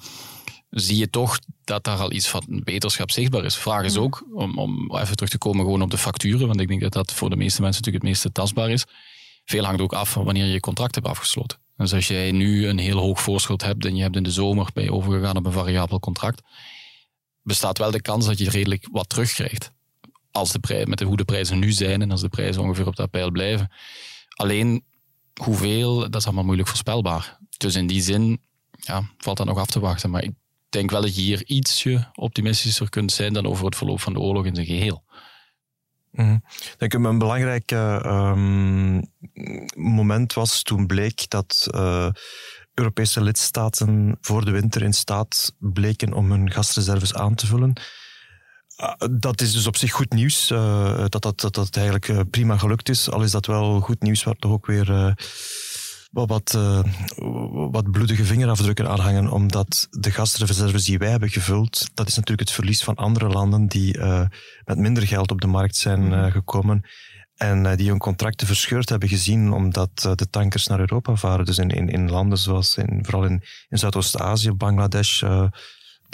[0.69, 3.55] zie je toch dat daar al iets van beterschap zichtbaar is.
[3.55, 6.67] Vraag is ook, om, om even terug te komen gewoon op de facturen, want ik
[6.67, 8.85] denk dat dat voor de meeste mensen natuurlijk het meeste tastbaar is.
[9.45, 11.59] Veel hangt ook af van wanneer je je contract hebt afgesloten.
[11.77, 14.69] Dus als jij nu een heel hoog voorschot hebt en je hebt in de zomer
[14.73, 16.41] bij overgegaan op een variabel contract,
[17.41, 19.71] bestaat wel de kans dat je redelijk wat terugkrijgt
[20.35, 22.87] als de prijs, met de, hoe de prijzen nu zijn en als de prijzen ongeveer
[22.87, 23.71] op dat pijl blijven.
[24.29, 24.83] Alleen
[25.41, 27.37] hoeveel, dat is allemaal moeilijk voorspelbaar.
[27.57, 30.09] Dus in die zin ja, valt dat nog af te wachten.
[30.09, 30.33] Maar ik
[30.69, 34.19] denk wel dat je hier ietsje optimistischer kunt zijn dan over het verloop van de
[34.19, 35.03] oorlog in zijn geheel.
[36.11, 39.11] Ik denk een belangrijk um,
[39.75, 42.09] moment was toen bleek dat uh,
[42.73, 47.73] Europese lidstaten voor de winter in staat bleken om hun gasreserves aan te vullen.
[48.75, 52.19] Ah, dat is dus op zich goed nieuws, uh, dat, dat, dat dat eigenlijk uh,
[52.29, 53.11] prima gelukt is.
[53.11, 55.11] Al is dat wel goed nieuws waar toch ook weer uh,
[56.11, 56.57] wat,
[57.71, 62.47] wat bloedige vingerafdrukken aan hangen, omdat de gasreserves die wij hebben gevuld, dat is natuurlijk
[62.47, 63.99] het verlies van andere landen die
[64.65, 66.81] met minder geld op de markt zijn gekomen
[67.35, 71.45] en die hun contracten verscheurd hebben gezien omdat de tankers naar Europa varen.
[71.45, 75.23] Dus in, in, in landen zoals in, vooral in, in Zuidoost-Azië, Bangladesh,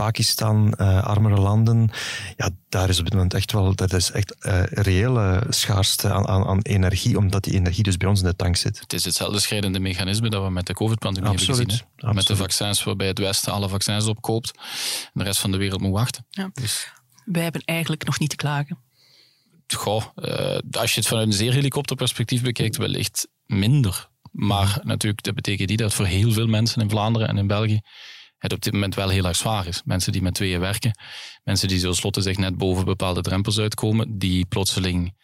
[0.02, 1.90] Pakistan, uh, armere landen,
[2.38, 6.28] ja, daar is op dit moment echt wel, dat is echt uh, reële schaarste aan,
[6.28, 8.80] aan, aan, energie, omdat die energie dus bij ons in de tank zit.
[8.80, 11.72] Het is hetzelfde scheidende mechanisme dat we met de COVID-pandemie hebben gezien.
[11.96, 12.14] Hè?
[12.14, 14.52] Met de vaccins waarbij het Westen alle vaccins opkoopt
[15.04, 16.26] en de rest van de wereld moet wachten.
[16.30, 16.50] Ja.
[16.54, 16.92] Dus.
[17.26, 18.78] Wij hebben eigenlijk nog niet te klagen.
[19.68, 24.10] Goh, uh, als je het vanuit een zeer helikopterperspectief bekijkt, wellicht minder.
[24.32, 27.82] Maar natuurlijk, dat betekent niet dat voor heel veel mensen in Vlaanderen en in België
[28.42, 29.82] het op dit moment wel heel erg zwaar is.
[29.86, 31.00] Mensen die met tweeën werken,
[31.44, 35.16] mensen die zoals Lotte zich net boven bepaalde drempels uitkomen, die plotseling,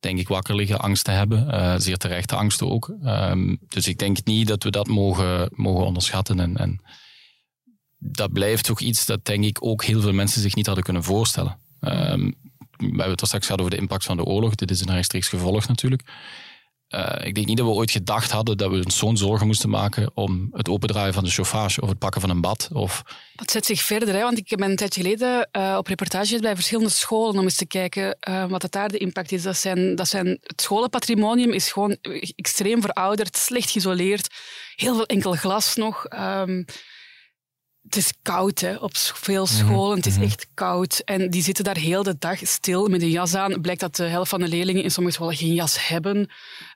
[0.00, 1.46] denk ik, wakker liggen, angsten hebben.
[1.54, 2.94] Uh, zeer terechte angsten ook.
[3.04, 6.40] Um, dus ik denk niet dat we dat mogen, mogen onderschatten.
[6.40, 6.82] En, en
[7.98, 11.04] dat blijft toch iets dat, denk ik, ook heel veel mensen zich niet hadden kunnen
[11.04, 11.58] voorstellen.
[11.80, 12.34] Um,
[12.76, 14.54] we hebben het al straks gehad over de impact van de oorlog.
[14.54, 16.02] Dit is een rechtstreeks gevolg natuurlijk.
[16.90, 19.70] Uh, ik denk niet dat we ooit gedacht hadden dat we ons zo'n zorgen moesten
[19.70, 22.68] maken om het opendraaien van de chauffage of het pakken van een bad.
[22.72, 23.02] Of...
[23.34, 24.20] Dat zet zich verder, hè?
[24.20, 27.66] want ik ben een tijdje geleden uh, op reportage bij verschillende scholen om eens te
[27.66, 29.42] kijken uh, wat het daar de impact is.
[29.42, 31.96] Dat zijn, dat zijn, het scholenpatrimonium is gewoon
[32.36, 34.28] extreem verouderd, slecht geïsoleerd,
[34.74, 36.06] heel veel enkel glas nog.
[36.12, 36.64] Um,
[37.82, 39.96] het is koud hè, op veel scholen.
[39.96, 40.24] Het is mhm.
[40.24, 41.02] echt koud.
[41.04, 43.60] En die zitten daar heel de dag stil met een jas aan.
[43.60, 46.30] Blijkt dat de helft van de leerlingen in sommige scholen geen jas hebben.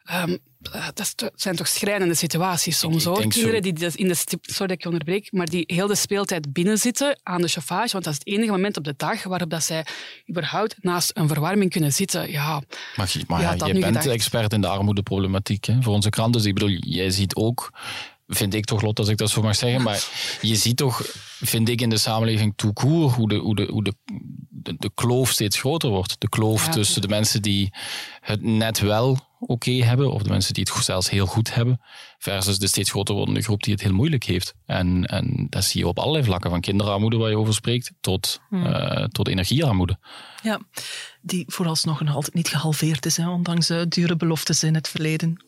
[0.05, 0.37] Ehm,
[0.73, 3.27] eh, dat, zijn toch schrijnende situaties soms hoor.
[3.29, 6.53] Kinderen die dus in de sorry dat ik je onderbreek, maar die heel de speeltijd
[6.53, 9.51] binnen zitten aan de chauffage, want dat is het enige moment op de dag waarop
[9.51, 9.87] dat zij
[10.31, 12.31] überhaupt naast een verwarming kunnen zitten.
[12.31, 12.62] Ja,
[12.97, 14.07] Maar, je- maar ja, bent gedacht?
[14.07, 16.33] expert in de armoedeproblematiek hè, voor onze krant.
[16.33, 17.73] Dus ik bedoel, jij ziet ook,
[18.26, 20.08] vind ik toch, Lot, als ik dat zo mag zeggen, maar
[20.40, 21.02] je ziet toch,
[21.40, 23.94] vind ik, in de samenleving court, hoe de, hoe de, hoe de,
[24.50, 26.20] de, de kloof steeds groter wordt.
[26.20, 26.72] De kloof Ja.
[26.72, 27.72] tussen de mensen die
[28.20, 31.80] het net wel oké hebben, of de mensen die het zelfs heel goed hebben,
[32.18, 34.54] versus de steeds groter wordende groep die het heel moeilijk heeft.
[34.66, 38.40] En, en dat zie je op allerlei vlakken, van kinderarmoede waar je over spreekt, tot,
[38.50, 39.98] eh, tot energiearmoede.
[40.42, 40.60] Ja,
[41.22, 45.44] die vooralsnog nog altijd niet gehalveerd is, hè, ondanks eh, dure beloftes in het verleden.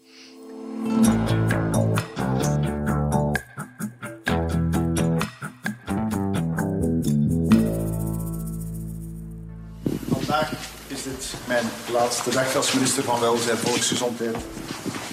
[11.45, 14.37] Mijn laatste dag als minister van Welzijn, Volksgezondheid,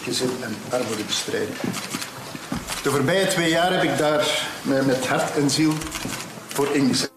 [0.03, 1.57] Gezin en Armoedebestrijding.
[2.83, 5.73] De voorbije twee jaar heb ik daar mij met hart en ziel
[6.47, 7.11] voor ingezet.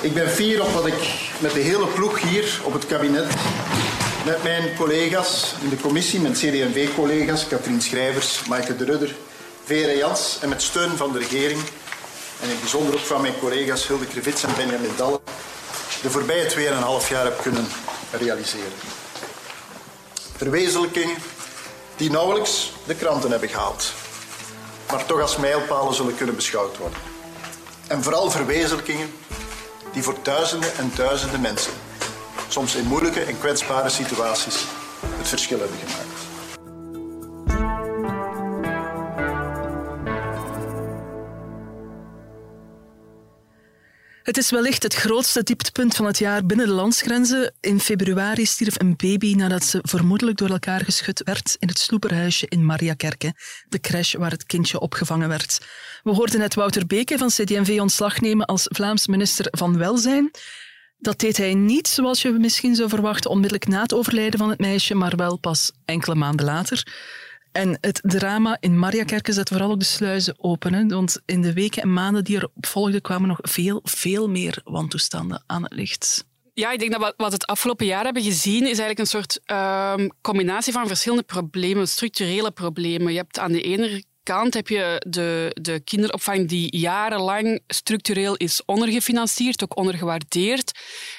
[0.00, 3.34] Ik ben fier op wat ik met de hele ploeg hier op het kabinet,
[4.24, 9.14] met mijn collega's in de commissie, mijn CD&V-collega's, Katrien Schrijvers, Maaike de Rudder,
[9.64, 11.60] Vera Jans en met steun van de regering
[12.42, 15.20] en in bijzonder ook van mijn collega's Hilde Krevits en Benjamin Dalle
[16.02, 16.50] de voorbije
[17.02, 17.66] 2,5 jaar heb kunnen
[18.10, 18.72] realiseren.
[20.36, 21.16] Verwezenlijkingen
[21.96, 23.92] die nauwelijks de kranten hebben gehaald,
[24.90, 26.98] maar toch als mijlpalen zullen kunnen beschouwd worden.
[27.86, 29.14] En vooral verwezenlijkingen
[29.92, 31.72] die voor duizenden en duizenden mensen,
[32.48, 34.64] soms in moeilijke en kwetsbare situaties,
[35.00, 36.11] het verschil hebben gemaakt.
[44.22, 47.54] Het is wellicht het grootste dieptepunt van het jaar binnen de landsgrenzen.
[47.60, 52.46] In februari stierf een baby nadat ze vermoedelijk door elkaar geschud werd in het sloeperhuisje
[52.48, 53.34] in Mariakerke,
[53.68, 55.58] de crash waar het kindje opgevangen werd.
[56.02, 60.30] We hoorden net Wouter Beke van CD&V ontslag nemen als Vlaams minister van Welzijn.
[60.98, 64.58] Dat deed hij niet, zoals je misschien zou verwachten, onmiddellijk na het overlijden van het
[64.58, 66.86] meisje, maar wel pas enkele maanden later.
[67.52, 70.74] En het drama in Mariakerke zet vooral ook de sluizen open.
[70.74, 70.86] Hè?
[70.86, 75.42] Want in de weken en maanden die erop volgden kwamen nog veel, veel meer wantoestanden
[75.46, 76.24] aan het licht.
[76.54, 79.40] Ja, ik denk dat wat, wat het afgelopen jaar hebben gezien, is eigenlijk een soort
[79.44, 83.12] ehm, combinatie van verschillende problemen, structurele problemen.
[83.12, 88.64] Je hebt aan de ene kant heb je de, de kinderopvang die jarenlang structureel is
[88.64, 90.72] ondergefinancierd, ook ondergewaardeerd.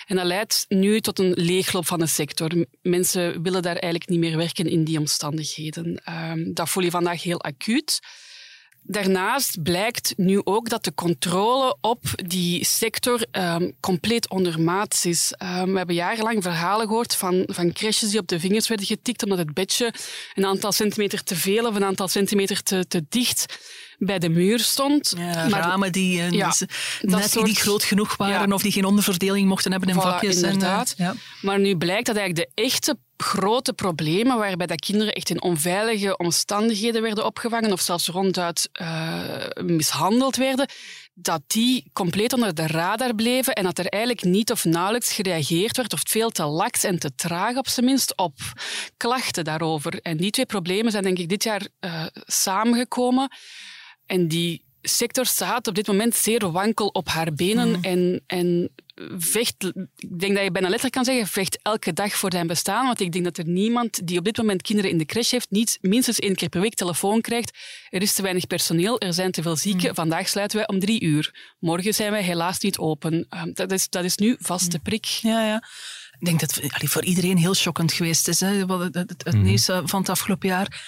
[0.05, 2.65] En dat leidt nu tot een leegloop van de sector.
[2.81, 6.01] Mensen willen daar eigenlijk niet meer werken in die omstandigheden.
[6.03, 7.99] Ehm, dat voel je vandaag heel acuut.
[8.85, 15.33] Daarnaast blijkt nu ook dat de controle op die sector ehm, compleet ondermaats is.
[15.37, 19.23] Ehm, we hebben jarenlang verhalen gehoord van, van crèches die op de vingers werden getikt
[19.23, 19.93] omdat het bedje
[20.33, 23.57] een aantal centimeter te veel of een aantal centimeter te, te dicht
[23.97, 25.13] bij de muur stond.
[25.17, 26.53] Ja, Maar- ramen die eh, Ja,
[27.01, 28.53] net soort- niet groot genoeg waren Ja.
[28.55, 30.35] of die geen onderverdeling mochten hebben in Voilà, vakjes.
[30.37, 30.93] en, eh, inderdaad.
[30.97, 31.13] ja.
[31.41, 36.17] Maar nu blijkt dat eigenlijk de echte grote problemen, waarbij dat kinderen echt in onveilige
[36.17, 39.19] omstandigheden werden opgevangen of zelfs ronduit eh,
[39.61, 40.69] mishandeld werden,
[41.13, 45.77] dat die compleet onder de radar bleven en dat er eigenlijk niet of nauwelijks gereageerd
[45.77, 48.33] werd, of veel te laks en te traag op zijn minst, op
[48.97, 49.99] klachten daarover.
[50.01, 53.31] En die twee problemen zijn denk ik dit jaar eh, samengekomen.
[54.05, 58.71] En die sector staat op dit moment zeer wankel op haar benen en, en
[59.17, 59.65] vecht,
[59.97, 62.85] ik denk dat je bijna letterlijk kan zeggen, vecht elke dag voor zijn bestaan.
[62.85, 65.51] Want ik denk dat er niemand die op dit moment kinderen in de crash heeft,
[65.51, 67.57] niet minstens één keer per week telefoon krijgt.
[67.89, 69.95] Er is te weinig personeel, er zijn te veel zieken.
[69.95, 71.55] Vandaag sluiten wij om drie uur.
[71.59, 73.25] Morgen zijn wij helaas niet open.
[73.29, 75.05] Ehm, dat, is, dat is nu vaste prik.
[75.05, 75.63] Ja, ja.
[76.19, 78.39] Ik denk dat het voor iedereen heel schokkend geweest is.
[78.39, 80.81] Hè, wat het, het, het nieuws eh, van het afgelopen jaar.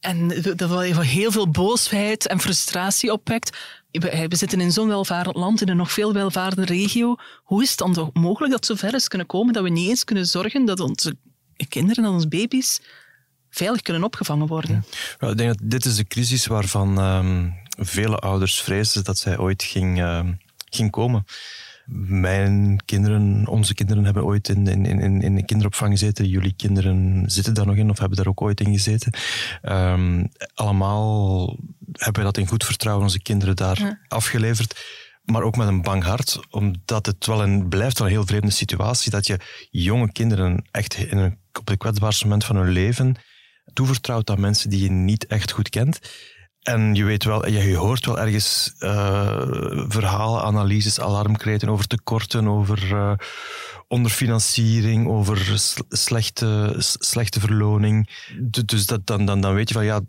[0.00, 3.56] En dat wel heel veel boosheid en frustratie opwekt.
[3.90, 7.16] We, zitten in zo'n welvarend land, in een nog veel welvarende regio.
[7.42, 10.04] Hoe is het dan mogelijk dat het zover is kunnen komen dat we niet eens
[10.04, 11.16] kunnen zorgen dat onze
[11.68, 12.80] kinderen, dat onze baby's
[13.50, 14.84] veilig kunnen opgevangen worden?
[15.18, 19.38] Wel, ik denk dat dit is de crisis waarvan ehm, vele ouders vreesden dat zij
[19.38, 20.32] ooit ging, ehm,
[20.70, 21.24] ging komen.
[22.08, 26.28] Mijn kinderen, onze kinderen hebben ooit in, in, in, in de kinderopvang gezeten.
[26.28, 29.12] Jullie kinderen zitten daar nog in of hebben daar ook ooit in gezeten.
[29.62, 31.46] Ehm, allemaal
[31.92, 34.84] hebben we dat in goed vertrouwen onze kinderen daar afgeleverd.
[35.24, 38.50] Maar ook met een bang hart, omdat het wel een, blijft wel een heel vreemde
[38.50, 43.16] situatie dat je jonge kinderen echt in een, op het kwetsbaarste moment van hun leven
[43.72, 45.98] toevertrouwt aan mensen die je niet echt goed kent.
[46.66, 49.42] En je weet wel, je hoort wel ergens uh,
[49.88, 53.12] verhalen, analyses, alarmkreten over tekorten, over uh,
[53.88, 58.08] onderfinanciering, over slechte, slechte verloning.
[58.64, 60.00] Dus dat, dan, dan, dan weet je van ja,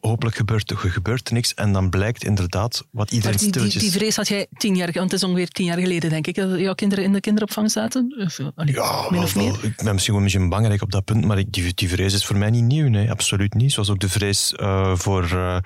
[0.00, 1.54] hopelijk gebeurt er gebeurt niks.
[1.54, 3.82] En dan blijkt inderdaad wat iedereen die, stilletjes...
[3.82, 6.26] Die, die, vrees had jij tien jaar, want het is ongeveer tien jaar geleden, denk
[6.26, 8.14] ik, dat jouw kinderen in de kinderopvang zaten.
[8.18, 9.64] Of, allee, ja, min of meer.
[9.64, 12.24] ik ben misschien wel een beetje belangrijk op dat punt, maar die, die vrees is
[12.24, 12.88] voor mij niet nieuw.
[12.88, 13.72] Nee, absoluut niet.
[13.72, 15.56] Zoals ook de vrees uh, voor uh,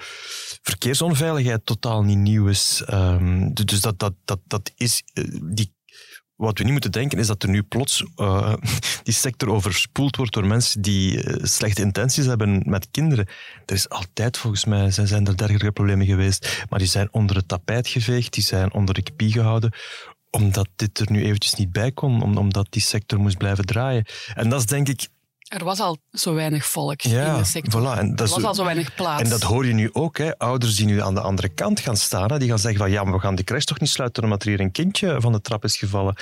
[0.63, 2.83] verkeersonveiligheid totaal niet nieuw is.
[2.93, 5.75] Um, dus dat, dat, dat, dat is, uh, die
[6.37, 8.55] wat we niet moeten denken is dat er nu plots uh,
[9.03, 13.27] die sector overspoeld wordt door mensen die uh, slechte intenties hebben met kinderen.
[13.67, 17.37] Er is altijd volgens mij zijn, zijn er dergelijke problemen geweest, maar die zijn onder
[17.37, 19.73] het tapijt geveegd, die zijn onder de kpie gehouden
[20.31, 24.05] omdat dit er nu eventjes niet bij kon, omdat die sector moest blijven draaien.
[24.35, 25.09] En dat is denk ik
[25.47, 27.81] er was al zo weinig volk in de sector.
[27.81, 29.23] Voilà, en dat er was al zo weinig plaats.
[29.23, 30.19] En dat hoor je nu ook.
[30.19, 30.39] Hè.
[30.39, 33.05] Ouders die nu aan de andere kant gaan staan, hè, die gaan zeggen van ja,
[33.05, 35.41] maar we gaan de crash toch niet sluiten omdat er hier een kindje van de
[35.41, 36.17] trap is gevallen.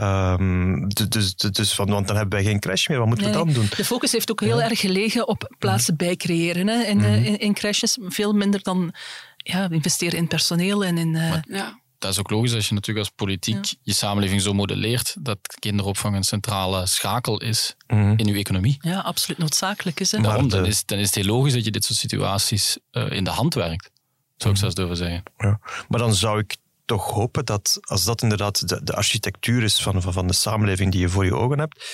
[0.00, 2.98] Um, dus, dus, van, want dan hebben wij geen crash meer.
[2.98, 3.66] Wat moeten we dan doen?
[3.76, 7.54] De focus heeft ook heel erg gelegen op plaatsen bijcreëren hè, in, mm in, in,
[7.54, 7.98] crashes.
[8.00, 8.94] Veel minder dan
[9.36, 11.14] ja, investeren in personeel en in...
[11.14, 15.16] Uh, ja dat is ook logisch als je natuurlijk als politiek je samenleving zo modelleert
[15.20, 18.12] dat kinderopvang een centrale schakel is mhm.
[18.16, 18.76] in uw economie.
[18.80, 20.12] Ja, absoluut noodzakelijk is.
[20.12, 20.20] Hè?
[20.20, 23.24] Daarom, dan, is, dan is het heel logisch dat je dit soort situaties uh, in
[23.24, 23.90] de hand werkt,
[24.36, 25.22] zou ik zelfs durven zeggen.
[25.36, 25.60] Ja.
[25.88, 30.02] Maar dan zou ik toch hopen dat als dat inderdaad de, de architectuur is van,
[30.02, 31.84] van, van, de samenleving die je voor je ogen hebt,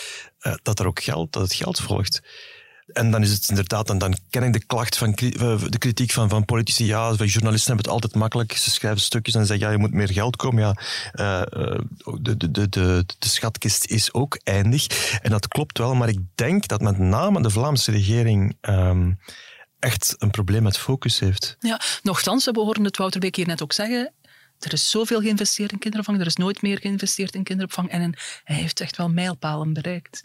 [0.40, 2.22] uh, dat er ook geld, dat het geld volgt.
[2.86, 6.28] En dan is het inderdaad, en dan ken ik de klacht van de kritiek van,
[6.28, 6.86] van politici.
[6.86, 8.52] Ja, journalisten hebben het altijd makkelijk.
[8.52, 10.62] Ze schrijven stukjes en zeggen, ja, je moet meer geld komen.
[10.62, 10.76] Ja,
[11.12, 11.78] uh,
[12.20, 12.68] de, de, de,
[13.18, 14.86] de, schatkist is ook eindig.
[15.20, 19.18] En dat klopt wel, maar ik denk dat met name de Vlaamse regering um,
[19.78, 21.56] echt een probleem met focus heeft.
[21.60, 24.12] Ja, nochtans, we horen het Wouter Beek hier net ook zeggen.
[24.58, 27.90] Er is zoveel geïnvesteerd in kinderopvang, er is nooit meer geïnvesteerd in kinderopvang.
[27.90, 30.24] En hij heeft echt wel mijlpalen bereikt.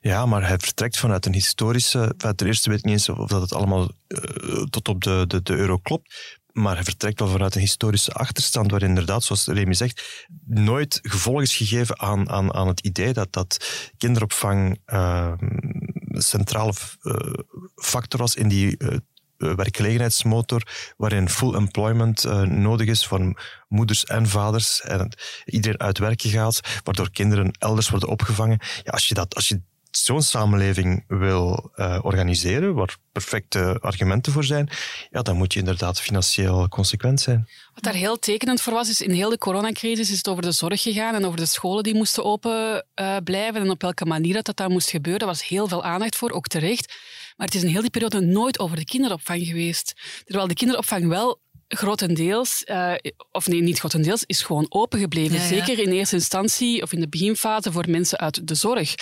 [0.00, 2.14] Ja, maar hij vertrekt vanuit een historische...
[2.16, 5.42] Ten eerste weet ik niet eens of dat het allemaal uh, tot op de, de,
[5.42, 6.40] de euro klopt.
[6.52, 11.42] Maar hij vertrekt wel vanuit een historische achterstand, waar inderdaad, zoals Remy zegt, nooit gevolg
[11.42, 17.32] is gegeven aan, aan, aan het idee dat, dat kinderopvang een centrale uh,
[17.74, 18.96] factor was in die uh,
[19.36, 20.62] werkgelegenheidsmotor,
[20.96, 27.10] waarin full employment nodig is voor moeders en vaders en iedereen uit werken gaat, waardoor
[27.10, 28.58] kinderen elders worden opgevangen.
[28.82, 29.60] Ja, als je dat, als je
[30.04, 34.68] zo'n samenleving wil uh, organiseren, waar perfecte argumenten voor zijn,
[35.10, 37.48] ja, dan moet je inderdaad financieel consequent zijn.
[37.74, 40.52] Wat daar heel tekenend voor was, is in heel de coronacrisis is het over de
[40.52, 44.34] zorg gegaan en over de scholen die moesten open uh, blijven en op welke manier
[44.34, 45.20] dat, dat dan moest gebeuren.
[45.20, 46.94] Daar was heel veel aandacht voor, ook terecht.
[47.36, 49.94] Maar het is in heel die periode nooit over de kinderopvang geweest.
[50.24, 52.92] Terwijl de kinderopvang wel grotendeels, uh,
[53.32, 55.40] of nee, niet grotendeels, is gewoon open gebleven.
[55.40, 58.94] Zeker in eerste instantie of in de beginfase voor mensen uit de zorg.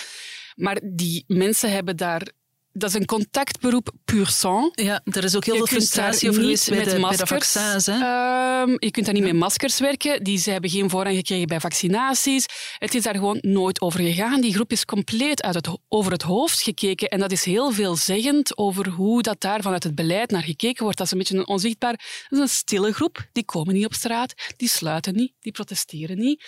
[0.54, 2.32] Maar die mensen hebben daar
[2.76, 4.72] dat is een contactberoep puur sang.
[4.74, 7.86] Ja, er is ook heel veel frustratie over geweest bij, de, bij de vaccins.
[7.86, 7.92] Hè?
[7.92, 10.24] Uh, je kunt daar niet met maskers werken.
[10.24, 12.46] Die, ze hebben geen voorrang gekregen bij vaccinaties.
[12.78, 14.40] Het is daar gewoon nooit over gegaan.
[14.40, 17.08] Die groep is compleet uit het, over het hoofd gekeken.
[17.08, 20.98] En dat is heel veelzeggend over hoe dat daar vanuit het beleid naar gekeken wordt.
[20.98, 21.92] Dat is een beetje een onzichtbaar...
[21.92, 23.28] Dat is een stille groep.
[23.32, 24.34] Die komen niet op straat.
[24.56, 25.32] Die sluiten niet.
[25.40, 26.44] Die protesteren niet.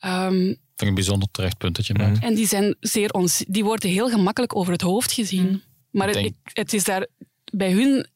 [0.00, 2.22] Um, vind ik een bijzonder terecht punt dat je maakt.
[2.22, 5.48] En die, zijn zeer ons, die worden heel gemakkelijk over het hoofd gezien.
[5.48, 5.62] Mm.
[5.90, 7.06] Maar het, het, is daar,
[7.52, 8.06] bij hun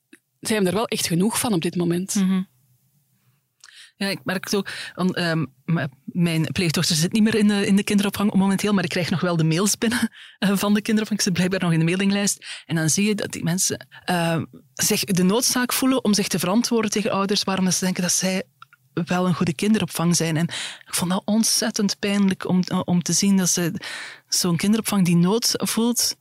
[0.40, 2.14] zijn er wel echt genoeg van op dit moment.
[2.14, 2.50] Mm -hmm.
[3.96, 4.68] Ja, ik merk het ook.
[4.94, 5.52] Want, um,
[6.04, 9.20] mijn pleegdochter zit niet meer in de, in de kinderopvang momenteel, maar ik krijg nog
[9.20, 11.18] wel de mails binnen uh, van de kinderopvang.
[11.18, 12.46] Ik zit blijkbaar nog in de mailinglijst.
[12.66, 14.42] En dan zie je dat die mensen uh,
[14.74, 18.42] zich de noodzaak voelen om zich te verantwoorden tegen ouders, waarom ze denken dat zij
[18.94, 20.36] wel een goede kinderopvang zijn.
[20.36, 20.44] En
[20.86, 23.72] ik vond dat ontzettend pijnlijk om, om te zien dat ze
[24.28, 26.16] zo'n kinderopvang die nood voelt.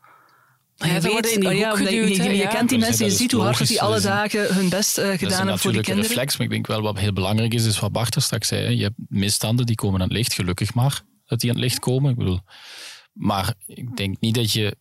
[0.75, 3.31] Ja, je, weet, in die oh ja, je, je, je, kent die mensen, je ziet
[3.31, 6.09] hoe hard die alle dagen hun best uh, gedaan hebben voor die kinderen.
[6.09, 8.75] reflex, maar ik denk wel wat heel belangrijk is, is wat Bart er straks zei.
[8.75, 11.79] Je hebt misstanden die komen aan het licht, gelukkig maar dat die aan het licht
[11.79, 12.11] komen.
[12.11, 12.39] Ik bedoel,
[13.13, 14.75] maar ik denk niet dat je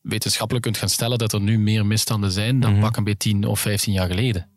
[0.00, 2.84] wetenschappelijk kunt gaan stellen dat er nu meer misstanden zijn dan mm -hmm.
[2.84, 4.50] pak een beetje 10 of 15 jaar geleden.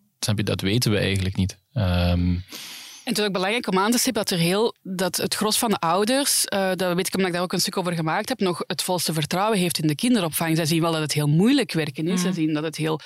[0.44, 1.58] Dat weten we eigenlijk niet.
[1.74, 2.44] Um,
[3.04, 5.58] en het is ook belangrijk om aan te stippen dat, er heel, dat het gros
[5.58, 8.30] van de ouders, uh, dat weet ik omdat ik daar ook een stuk over gemaakt
[8.30, 10.56] heb, nog het volste vertrouwen heeft in de kinderopvang.
[10.56, 12.12] Zij zien wel dat het heel moeilijk werken is.
[12.12, 12.18] Mm.
[12.18, 13.00] Zij zien dat het heel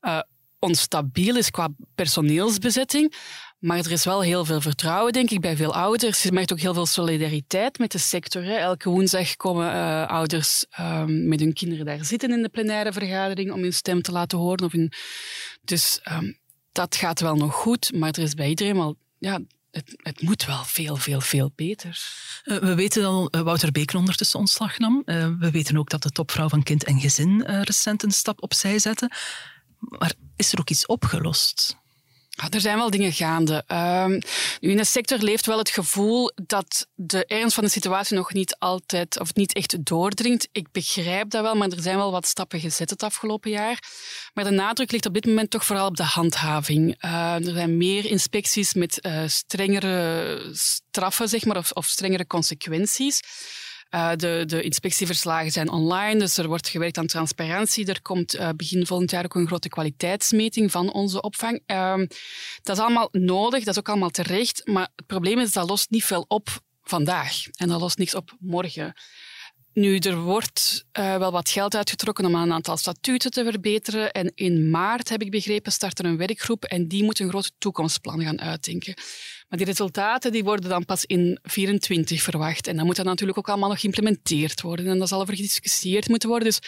[0.00, 0.20] uh,
[0.58, 3.14] onstabiel is qua personeelsbezetting.
[3.58, 6.22] Maar er is wel heel veel vertrouwen, denk ik, bij veel ouders.
[6.22, 8.44] Je merkt ook heel veel solidariteit met de sector.
[8.44, 8.54] Hè.
[8.54, 13.52] Elke woensdag komen uh, ouders uh, met hun kinderen daar zitten in de plenaire vergadering
[13.52, 14.64] om hun stem te laten horen.
[14.64, 14.92] Of hun...
[15.62, 16.40] Dus um,
[16.72, 18.96] dat gaat wel nog goed, maar er is bij iedereen wel...
[19.18, 22.02] Ja, het, het moet wel veel, veel, veel beter.
[22.44, 25.02] Uh, we weten dat uh, Wouter Beker ondertussen ontslag nam.
[25.04, 28.78] Uh, we weten ook dat de topvrouw van Kind en Gezin recent een stap opzij
[28.78, 29.10] zette.
[29.78, 31.80] Maar is er ook iets opgelost?
[32.50, 33.64] Er zijn wel dingen gaande.
[33.68, 34.20] Um,
[34.60, 38.56] in de sector leeft wel het gevoel dat de ernst van de situatie nog niet
[38.58, 40.48] altijd of niet echt doordringt.
[40.52, 43.78] Ik begrijp dat wel, maar er zijn wel wat stappen gezet het afgelopen jaar.
[44.34, 47.04] Maar de nadruk ligt op dit moment toch vooral op de handhaving.
[47.04, 53.20] Uh, er zijn meer inspecties met uh, strengere straffen, zeg maar, of, of strengere consequenties.
[53.94, 57.86] Uh, de, de, inspectieverslagen zijn online, dus er wordt gewerkt aan transparantie.
[57.86, 61.62] Er komt uh, begin volgend jaar ook een grote kwaliteitsmeting van onze opvang.
[61.66, 61.96] Uh,
[62.62, 65.90] dat is allemaal nodig, dat is ook allemaal terecht, maar het probleem is dat lost
[65.90, 66.48] niet veel op
[66.82, 68.94] vandaag en dat lost niks op morgen.
[69.74, 74.12] Nu, er wordt uh, wel wat geld uitgetrokken om een aantal statuten te verbeteren.
[74.12, 77.52] En in maart, heb ik begrepen, start er een werkgroep en die moet een groot
[77.58, 78.94] toekomstplan gaan uitdenken.
[79.48, 82.66] Maar die resultaten die worden dan pas in 24 verwacht.
[82.66, 84.86] En dan moet dat natuurlijk ook allemaal nog geïmplementeerd worden.
[84.86, 86.48] En dat zal over gediscussieerd moeten worden.
[86.48, 86.60] Dus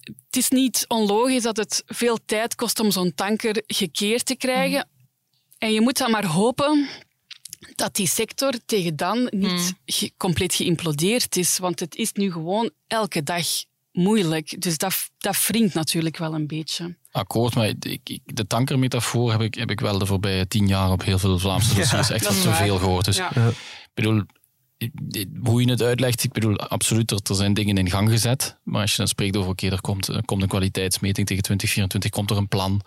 [0.00, 4.88] het is niet onlogisch dat het veel tijd kost om zo'n tanker gekeerd te krijgen.
[4.90, 5.06] Mm.
[5.58, 6.88] En je moet dan maar hopen
[7.82, 10.10] dat die sector tegen dan niet mm.
[10.16, 11.58] compleet geïmplodeerd is.
[11.58, 13.46] Want het is nu gewoon elke dag
[13.92, 14.62] moeilijk.
[14.62, 16.96] Dus dat, dat wringt natuurlijk wel een beetje.
[17.10, 21.04] Akkoord, maar ik, de tankermetafoor heb ik, heb ik wel de voorbije tien jaar op
[21.04, 23.04] heel veel Vlaamse dossiers echt wel te veel gehoord.
[23.04, 23.54] Dus ik
[23.94, 24.22] bedoel,
[25.44, 28.56] hoe je het uitlegt, ik bedoel, absoluut, er, er zijn dingen in gang gezet.
[28.62, 32.10] Maar als je dan spreekt over, oké, er, komt, er komt een kwaliteitsmeting tegen 2024,
[32.10, 32.82] komt er een plan.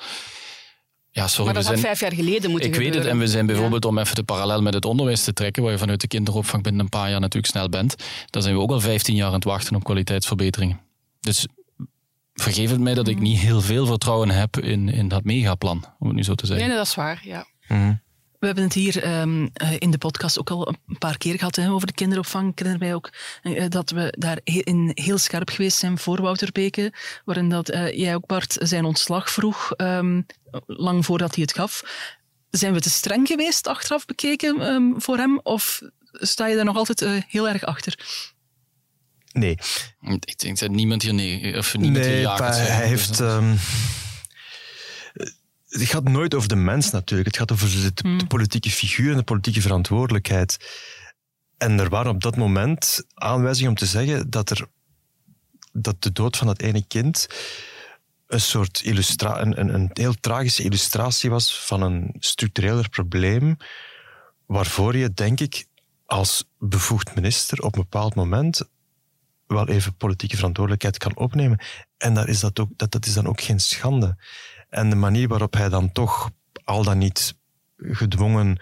[1.16, 3.46] Ja, sorry, maar dat had vijf jaar geleden moeten Ik weet het, en we zijn
[3.46, 6.64] bijvoorbeeld, om even de parallel met het onderwijs te trekken, waar je vanuit de kinderopvang
[6.64, 7.96] binnen een paar jaar natuurlijk snel bent,
[8.30, 10.80] dan zijn we ook al 15 jaar aan het wachten op kwaliteitsverbeteringen.
[11.20, 11.48] Dus
[12.34, 16.08] vergeef het mij dat ik niet heel veel vertrouwen heb in, in dat megaplan, om
[16.08, 16.68] het nu zo te zeggen.
[16.68, 17.46] Nee, dat is waar, ja.
[17.68, 17.94] Mhm.
[18.40, 21.72] We hebben het hier um, in de podcast ook al een paar keer gehad hè,
[21.72, 22.52] over de kinderopvang.
[22.52, 23.10] Ik herinner mij ook
[23.44, 26.94] uh, dat we daar in heel scherp geweest zijn voor Wouter Beke,
[27.26, 30.26] waarin dat, uh, jij ook, Bart, zijn ontslag vroeg, um,
[30.66, 31.84] lang voordat hij het gaf.
[32.50, 35.40] Zijn we te streng geweest, achteraf bekeken, um, voor hem?
[35.44, 35.82] Of
[36.12, 38.24] sta je daar nog altijd uh, heel erg achter?
[39.32, 39.58] Nee.
[40.20, 43.20] Ik denk dat niemand hier nee, of niemand nee, hier ja hij heeft.
[43.20, 43.58] Um,
[45.80, 47.28] het gaat nooit over de mens natuurlijk.
[47.28, 48.28] Het gaat over de, de, hmm.
[48.28, 50.58] politieke figuur en de politieke verantwoordelijkheid.
[51.58, 54.68] En er waren op dat moment aanwijzingen om te zeggen dat, er,
[55.72, 57.28] dat de dood van dat ene kind
[58.28, 63.58] een soort illustra een, een, een heel tragische illustratie was van een structureler probleem,
[64.46, 65.66] waarvoor je, denk ik,
[66.06, 68.70] als bevoegd minister op een bepaald moment
[69.56, 71.60] wel even politieke verantwoordelijkheid kan opnemen.
[71.98, 74.18] En dat is, dat ook, dat, dat is dan ook geen schande.
[74.70, 76.30] En de manier waarop hij dan toch
[76.64, 77.36] al dan niet
[77.78, 78.60] gedwongen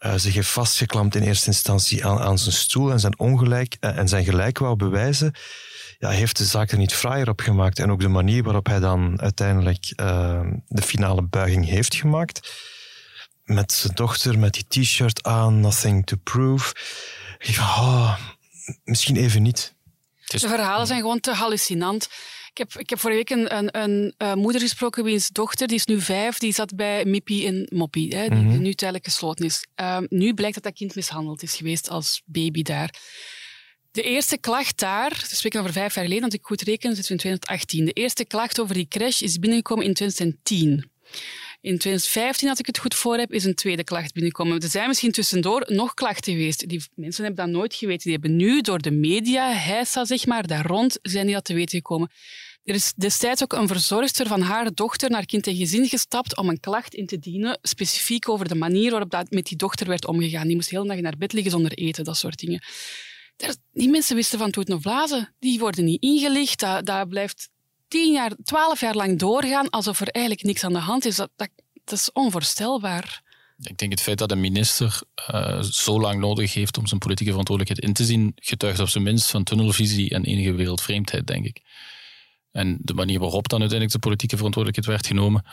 [0.00, 3.98] uh, zich heeft vastgeklampt in eerste instantie aan, aan zijn stoel en zijn ongelijk uh,
[3.98, 5.34] en zijn gelijk wou bewijzen,
[5.98, 7.78] ja, heeft de zaak er niet fraaier op gemaakt.
[7.78, 12.52] En ook de manier waarop hij dan uiteindelijk uh, de finale buiging heeft gemaakt.
[13.44, 16.74] Met zijn dochter, met die t-shirt aan, nothing to prove.
[17.38, 18.18] Ik oh,
[18.84, 19.74] misschien even niet.
[20.28, 22.08] De verhalen zijn gewoon te hallucinant.
[22.50, 25.76] Ik heb, ik heb vorige week een, een, een uh, moeder gesproken wiens dochter, die
[25.76, 28.62] is nu vijf, die zat bij Mippie in Moppie, hè, die, mhm.
[28.62, 29.66] nu tijdelijk gesloten is.
[29.80, 32.94] Uh, nu blijkt dat dat kind mishandeld is geweest als baby daar.
[33.90, 37.04] De eerste klacht daar, we spreken over vijf jaar geleden, als ik goed reken, zitten
[37.04, 37.84] we in 2018.
[37.84, 40.90] De eerste klacht over die crash is binnengekomen in 2010.
[41.60, 44.60] In 2015, als ik het goed voor heb, is een tweede klacht binnengekomen.
[44.60, 46.68] Er zijn misschien tussendoor nog klachten geweest.
[46.68, 48.02] Die mensen hebben dat nooit geweten.
[48.02, 51.54] Die hebben nu door de media, heisa zeg maar, daar rond, zijn die dat te
[51.54, 52.10] weten gekomen.
[52.64, 56.48] Er is destijds ook een verzorgster van haar dochter naar kind en gezin gestapt om
[56.48, 60.06] een klacht in te dienen, specifiek over de manier waarop dat met die dochter werd
[60.06, 60.46] omgegaan.
[60.46, 62.62] Die moest heel dag naar bed liggen zonder eten, dat soort dingen.
[63.72, 65.34] Die mensen wisten van toeten of blazen.
[65.38, 66.60] Die worden niet ingelicht.
[66.60, 67.50] Dat blijft
[67.88, 71.16] tien jaar, twaalf jaar lang doorgaan alsof er eigenlijk niks aan de hand is.
[71.16, 71.50] Dat, dat,
[71.84, 73.22] is onvoorstelbaar.
[73.62, 77.30] Ik denk het feit dat een minister uh, zo lang nodig heeft om zijn politieke
[77.30, 81.62] verantwoordelijkheid in te zien, getuigt op zijn minst van tunnelvisie en enige wereldvreemdheid, denk ik.
[82.50, 85.44] En de manier waarop dan uiteindelijk de politieke verantwoordelijkheid werd genomen.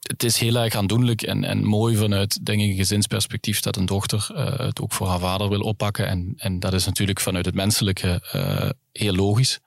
[0.00, 3.86] Het is heel erg aandoenlijk en, en mooi vanuit, denk ik, een gezinsperspectief dat een
[3.86, 6.06] dochter uh, het ook voor haar vader wil oppakken.
[6.06, 9.60] En, en dat is natuurlijk vanuit het menselijke uh, heel logisch.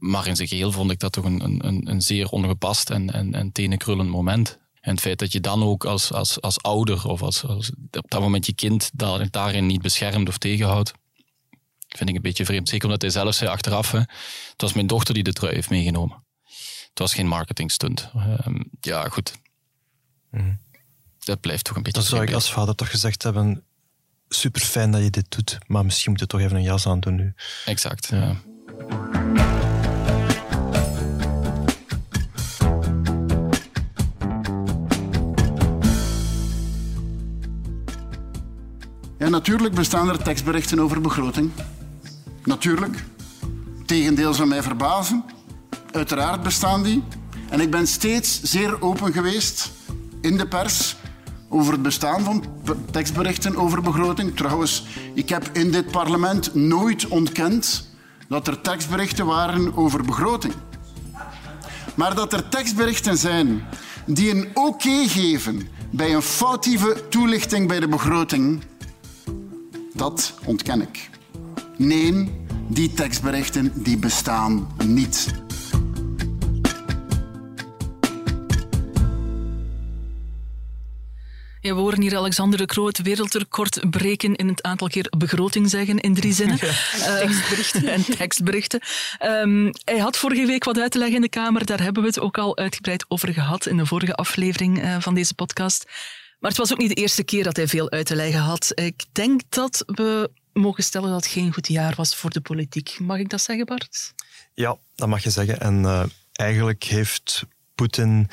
[0.00, 3.34] Maar in zijn geheel vond ik dat toch een, een, een zeer ongepast en, en,
[3.34, 4.58] en tenenkrullend moment.
[4.80, 8.10] En het feit dat je dan ook als, als, als ouder of als, als op
[8.10, 10.92] dat moment je kind daar, daarin niet beschermt of tegenhoudt,
[11.88, 12.68] vind ik een beetje vreemd.
[12.68, 15.70] Zeker omdat hij zelf zei achteraf, hè, het was mijn dochter die de trui heeft
[15.70, 16.24] meegenomen.
[16.88, 18.10] het was geen marketing stunt.
[18.14, 19.32] Ehm, ja, goed.
[20.30, 20.54] Mhm.
[21.18, 22.00] Dat blijft toch een beetje...
[22.00, 23.64] Dan zou ik als vader toch gezegd hebben,
[24.28, 27.00] super fijn dat je dit doet, maar misschien moet je toch even een jas aan
[27.00, 27.34] doen nu.
[27.64, 28.36] Exact, ja.
[28.88, 29.19] Ja,
[39.30, 41.50] natuurlijk bestaan er tekstberichten over begroting.
[42.44, 43.04] Natuurlijk.
[43.86, 45.24] Tegendeel zou mij verbazen.
[45.92, 47.02] Uiteraard bestaan die.
[47.48, 49.70] En ik ben steeds zeer open geweest
[50.20, 50.96] in de pers
[51.48, 52.44] over het bestaan van
[52.90, 54.36] tekstberichten over begroting.
[54.36, 57.88] Trouwens, ik heb in dit parlement nooit ontkend
[58.28, 60.54] dat er tekstberichten waren over begroting.
[61.94, 63.62] Maar dat er tekstberichten zijn
[64.06, 68.62] die een oké geven bij een foutieve toelichting bij de begroting,
[70.00, 71.10] dat ontken ik.
[71.76, 72.30] Nee,
[72.68, 75.34] die tekstberichten die bestaan niet.
[81.60, 85.70] Ja, we horen hier Alexander de Croo het wereldrecord breken in het aantal keer begroting
[85.70, 86.58] zeggen in drie zinnen.
[86.62, 86.66] Ja.
[86.66, 87.86] Uh, tekstberichten.
[87.94, 88.80] en tekstberichten.
[89.24, 91.66] Um, hij had vorige week wat uit te leggen in de Kamer.
[91.66, 95.14] Daar hebben we het ook al uitgebreid over gehad in de vorige aflevering uh, van
[95.14, 95.86] deze podcast.
[96.40, 98.72] Maar het was ook niet de eerste keer dat hij veel uit te leggen had.
[98.74, 102.96] Ik denk dat we mogen stellen dat het geen goed jaar was voor de politiek.
[102.98, 104.14] Mag ik dat zeggen, Bart?
[104.54, 105.60] Ja, dat mag je zeggen.
[105.60, 108.28] En uh, eigenlijk heeft Poetin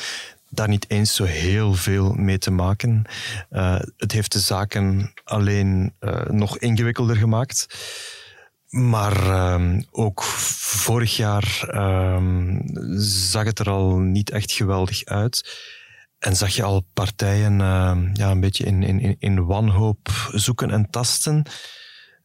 [0.50, 3.06] daar niet eens zo heel veel mee te maken.
[3.52, 7.68] Uh, het heeft de zaken alleen uh, nog ingewikkelder gemaakt.
[8.70, 12.60] Maar uh, ook vorig jaar ehm,
[13.00, 15.60] zag het er al niet echt geweldig uit.
[16.20, 20.90] En zag je al partijen ehm, ja, een beetje in, in, in wanhoop zoeken en
[20.90, 21.46] tasten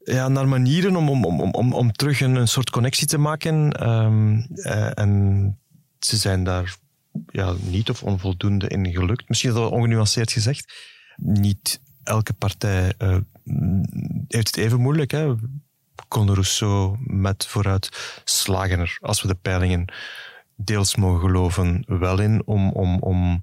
[0.05, 3.89] ja, naar manieren om, om, om, om, om terug een, een soort connectie te maken.
[3.89, 5.61] Um, uh, en
[5.99, 6.77] ze zijn daar
[7.27, 9.29] ja, niet of onvoldoende in gelukt.
[9.29, 10.73] Misschien is ongenuanceerd gezegd.
[11.17, 13.17] Niet elke partij uh,
[14.29, 15.11] heeft het even moeilijk.
[15.11, 15.35] Hè.
[16.09, 17.89] Conor Rousseau met vooruit
[18.25, 19.93] slagen er, als we de peilingen
[20.57, 23.43] deels mogen geloven, wel in om, om, om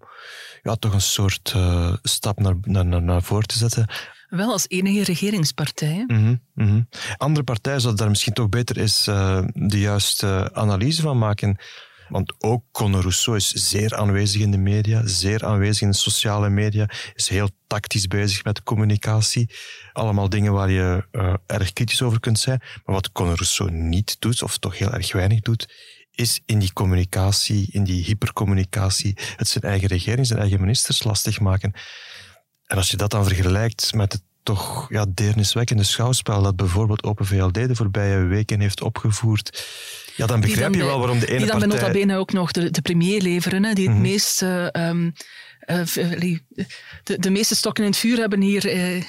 [0.62, 3.88] ja, toch een soort uh, stap naar, naar, naar voren te zetten.
[4.30, 6.03] Wel als enige regeringspartij.
[6.07, 6.88] Mm -hmm, mm -hmm.
[7.18, 11.57] Andere partijen zouden daar misschien toch beter eens uh, de juiste analyse van maken.
[12.10, 16.49] Want ook Conor Rousseau is zeer aanwezig in de media, zeer aanwezig in de sociale
[16.49, 19.49] media, is heel tactisch bezig met communicatie.
[19.93, 22.60] Allemaal dingen waar je uh, erg kritisch over kunt zijn.
[22.60, 25.74] Maar wat Conor Rousseau niet doet, of toch heel erg weinig doet,
[26.20, 31.39] is in die communicatie, in die hypercommunicatie, het zijn eigen regering, zijn eigen ministers lastig
[31.39, 31.74] maken.
[32.65, 37.26] En als je dat dan vergelijkt met het toch ja, deerniswekkende schouwspel dat bijvoorbeeld Open
[37.26, 39.65] VLD de voorbije weken heeft opgevoerd,
[40.15, 41.80] ja, dan begrijp dan je wel waarom de ene die dan partij...
[41.80, 44.03] Dan bene ook nog de, de premier leveren, hè, die het Mhm.
[44.03, 44.41] meest...
[44.41, 45.13] Uh, um,
[45.65, 45.86] uh,
[47.03, 49.03] de, de meeste stokken in het vuur hebben hier uh,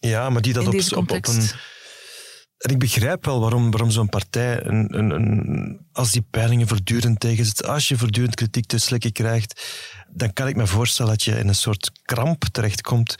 [0.00, 1.50] Ja, maar die dat op, op, een...
[2.58, 7.20] En ik begrijp wel waarom, waarom zo'n partij, een, een, een, als die peilingen voortdurend
[7.20, 9.64] tegenzit, als je voortdurend kritiek te slikken krijgt,
[10.10, 13.16] dan kan ik me voorstellen dat je in een soort kramp terechtkomt.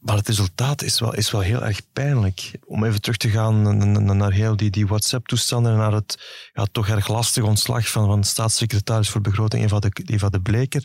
[0.00, 2.50] Maar het resultaat is wel, is wel heel erg pijnlijk.
[2.64, 6.88] Om even terug te gaan naar, heel die, die WhatsApp-toestanden en naar het ja, toch
[6.88, 10.84] erg lastige ontslag van, van staatssecretaris voor begroting Eva de, Eva de Bleker.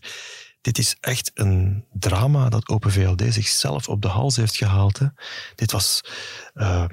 [0.61, 4.99] Dit is echt een drama dat Open VLD zichzelf op de hals heeft gehaald.
[4.99, 5.05] Hè.
[5.55, 6.01] Dit was...
[6.53, 6.85] Uh,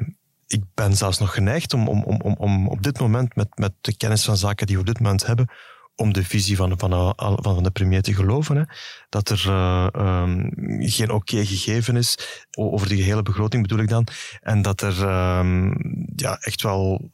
[0.49, 3.97] ik ben zelfs nog geneigd om, om, om, om op dit moment, met, met de
[3.97, 5.51] kennis van zaken die we op dit moment hebben,
[5.95, 8.57] om de visie van, van, van, van de premier te geloven.
[8.57, 8.63] Hè.
[9.09, 12.19] Dat er uh, um, geen oké okay gegeven is,
[12.51, 14.07] over de gehele begroting bedoel ik dan.
[14.41, 15.03] En dat er
[15.39, 15.75] um,
[16.17, 17.11] ja, echt wel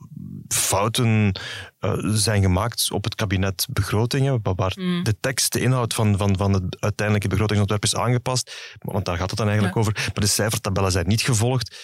[0.49, 1.39] fouten
[1.81, 5.03] uh, zijn gemaakt op het kabinet begrotingen, waar mm.
[5.03, 8.77] de tekst, de inhoud van, van, van het uiteindelijke begrotingsontwerp is aangepast.
[8.79, 9.81] Want daar gaat het dan eigenlijk ja.
[9.81, 9.93] over.
[9.95, 11.77] Maar de cijfertabellen zijn niet gevolgd.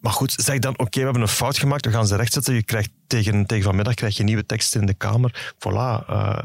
[0.00, 2.54] Maar goed, zeg dan, oké, okay, we hebben een fout gemaakt, we gaan ze rechtzetten.
[2.54, 5.52] Je krijgt tegen, tegen vanmiddag krijg je nieuwe teksten in de Kamer.
[5.54, 6.38] Voilà, uh,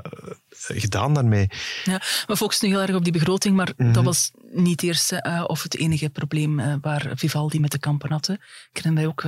[0.49, 1.47] gedaan daarmee.
[1.83, 3.93] Ja, we focussen nu heel erg op die begroting, maar mm -hmm.
[3.93, 7.79] dat was niet het eerste uh, of het enige probleem uh, waar Vivaldi met de
[7.79, 8.29] kampen had.
[8.29, 8.39] Ik
[8.71, 9.21] herinner mij ook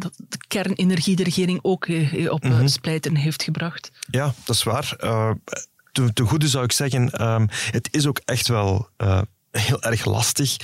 [0.00, 1.88] dat de kernenergie de regering ook
[2.28, 2.68] op mm -hmm.
[2.68, 3.90] splijten heeft gebracht.
[4.10, 4.96] Ja, dat is waar.
[5.92, 8.88] ten, ten goede zou ik zeggen, um, het is ook echt wel
[9.52, 10.56] heel erg lastig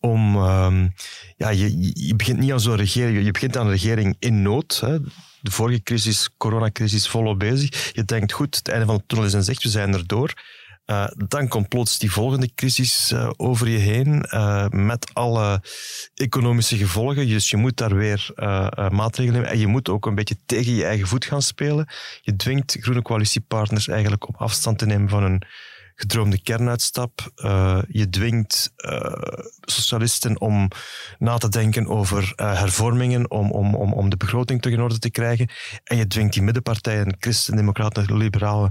[0.00, 0.36] om...
[0.36, 0.94] Um,
[1.36, 3.24] ja, je, je begint niet aan zo'n regering...
[3.24, 4.78] Je begint aan een regering in nood.
[4.80, 4.98] Hè.
[5.40, 7.94] De vorige crisis, coronacrisis, volop bezig.
[7.94, 10.32] Je denkt, goed, het einde van de tunnel is in zicht, we zijn erdoor.
[10.86, 15.62] Uh, dan komt plots die volgende crisis uh, over je heen, uh, met alle
[16.14, 17.28] economische gevolgen.
[17.28, 18.30] Dus je moet daar weer
[18.90, 19.50] maatregelen nemen.
[19.50, 21.88] En je moet ook een beetje tegen je eigen voet gaan spelen.
[22.20, 25.42] Je dwingt groene coalitiepartners eigenlijk om afstand te nemen van hun
[26.02, 27.30] gedroomde kernuitstap.
[27.88, 28.72] je dwingt
[29.60, 30.68] socialisten om
[31.18, 35.10] na te denken over hervormingen, om, om, om, om de begroting terug in orde te
[35.10, 35.48] krijgen.
[35.84, 38.70] En je dwingt die middenpartijen, christen, democraten en liberalen,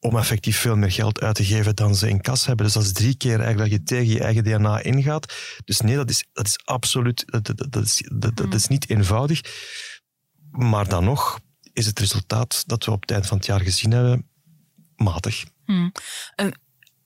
[0.00, 2.64] om effectief veel meer geld uit te geven dan ze in kas hebben.
[2.64, 5.34] Dus dat is drie keer eigenlijk dat je tegen je eigen DNA ingaat.
[5.64, 8.90] Dus nee, dat is, dat is absoluut, dat, dat, dat is, dat, dat is niet
[8.90, 9.40] eenvoudig.
[10.50, 11.40] Maar dan nog
[11.72, 14.28] is het resultaat dat we op het eind van het jaar gezien hebben
[14.96, 15.44] matig.
[15.64, 15.92] Hmm.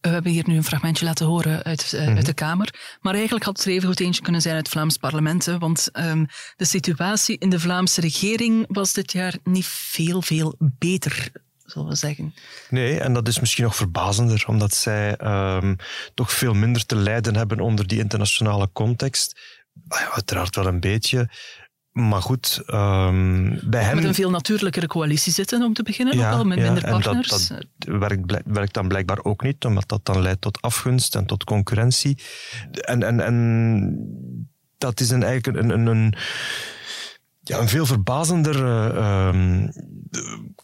[0.03, 2.99] We hebben hier nu een fragmentje laten horen uit, uh, uit de Kamer.
[3.01, 5.47] Maar eigenlijk had het er even goed eentje kunnen zijn uit het Vlaams parlement.
[5.47, 6.27] Hè, want um,
[6.57, 11.31] de situatie in de Vlaamse regering was dit jaar niet veel, veel beter
[11.65, 12.35] zullen we zeggen.
[12.69, 15.77] Nee, en dat is misschien nog verbazender, omdat zij um,
[16.15, 19.41] toch veel minder te lijden hebben onder die internationale context.
[19.89, 21.29] Ah uiteraard wel een beetje.
[21.93, 23.95] Maar goed, um, bij hen...
[23.95, 26.91] Met een veel natuurlijkere coalitie zitten, om te beginnen, ja, ook al, met ja, minder
[26.91, 27.29] partners.
[27.29, 31.27] dat, dat werkt, werkt, dan blijkbaar ook niet, omdat dat dan leidt tot afgunst en
[31.27, 32.19] tot concurrentie.
[32.71, 33.97] En, en, en
[34.79, 36.15] dat is een, eigenlijk een, een, een
[37.45, 38.57] ja, een veel verbazender
[38.97, 39.69] uh,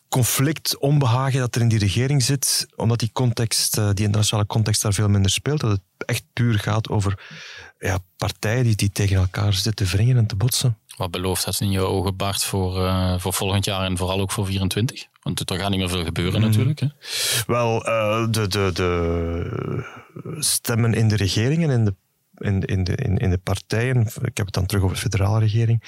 [0.08, 4.82] conflict, onbehagen dat er in die regering zit, omdat die context, uh, die internationale context
[4.82, 5.60] daar veel minder speelt.
[5.60, 7.26] Dat het echt puur gaat over
[7.78, 10.78] ja, partijen die, die tegen elkaar zitten te wringen en te botsen.
[10.98, 14.30] Wat belooft dat in je ogen, Bart, voor, uh, voor volgend jaar en vooral ook
[14.30, 15.06] voor 24?
[15.22, 16.48] Want er gaat niet meer veel gebeuren mhm.
[16.48, 16.80] natuurlijk.
[16.80, 16.86] Hè?
[17.46, 17.78] Wel,
[18.30, 21.94] de, de, de stemmen in de regeringen, in de,
[22.38, 25.38] in, in, de, in, in de partijen, ik heb het dan terug over de federale
[25.38, 25.82] regering,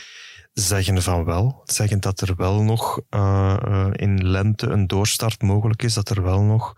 [0.53, 1.63] zeggen van wel.
[1.65, 6.43] Zeggen dat er wel nog uh, in lente een doorstart mogelijk is, dat er wel
[6.43, 6.75] nog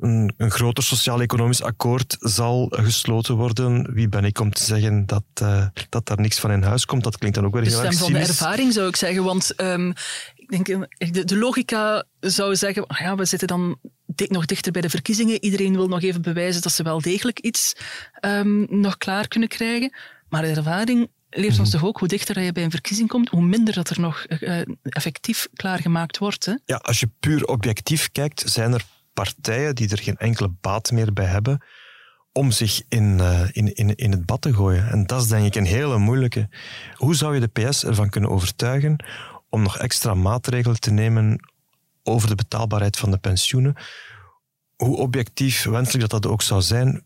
[0.00, 3.94] een, een groter sociaal-economisch akkoord zal gesloten worden.
[3.94, 7.04] Wie ben ik om te zeggen dat, uh, dat daar niks van in huis komt?
[7.04, 9.60] Dat klinkt dan ook weer heel erg De van de ervaring zou ik zeggen, want
[9.60, 9.92] um,
[10.34, 10.66] ik denk,
[11.12, 13.78] de, de, logica zou zeggen, ah ja, we zitten dan
[14.16, 15.44] nog dichter bij de verkiezingen.
[15.44, 17.72] Iedereen wil nog even bewijzen dat ze wel degelijk iets
[18.20, 19.94] um, nog klaar kunnen krijgen.
[20.28, 21.78] Maar de ervaring leert ons mhm.
[21.78, 24.60] toch ook hoe dichter je bij een verkiezing komt, hoe minder dat er nog uh,
[24.82, 26.44] effectief klaargemaakt wordt.
[26.44, 26.54] Hè?
[26.64, 28.84] Ja, als je puur objectief kijkt, zijn er
[29.22, 31.64] partijen die er geen enkele baat meer bij hebben
[32.32, 34.88] om zich in, uh, in, in, in het bad te gooien.
[34.88, 36.48] En dat is denk ik een hele moeilijke.
[36.94, 39.04] Hoe zou je de PS ervan kunnen overtuigen
[39.48, 41.48] om nog extra maatregelen te nemen
[42.02, 43.74] over de betaalbaarheid van de pensioenen?
[44.76, 47.02] Hoe objectief wenselijk dat dat ook zou zijn,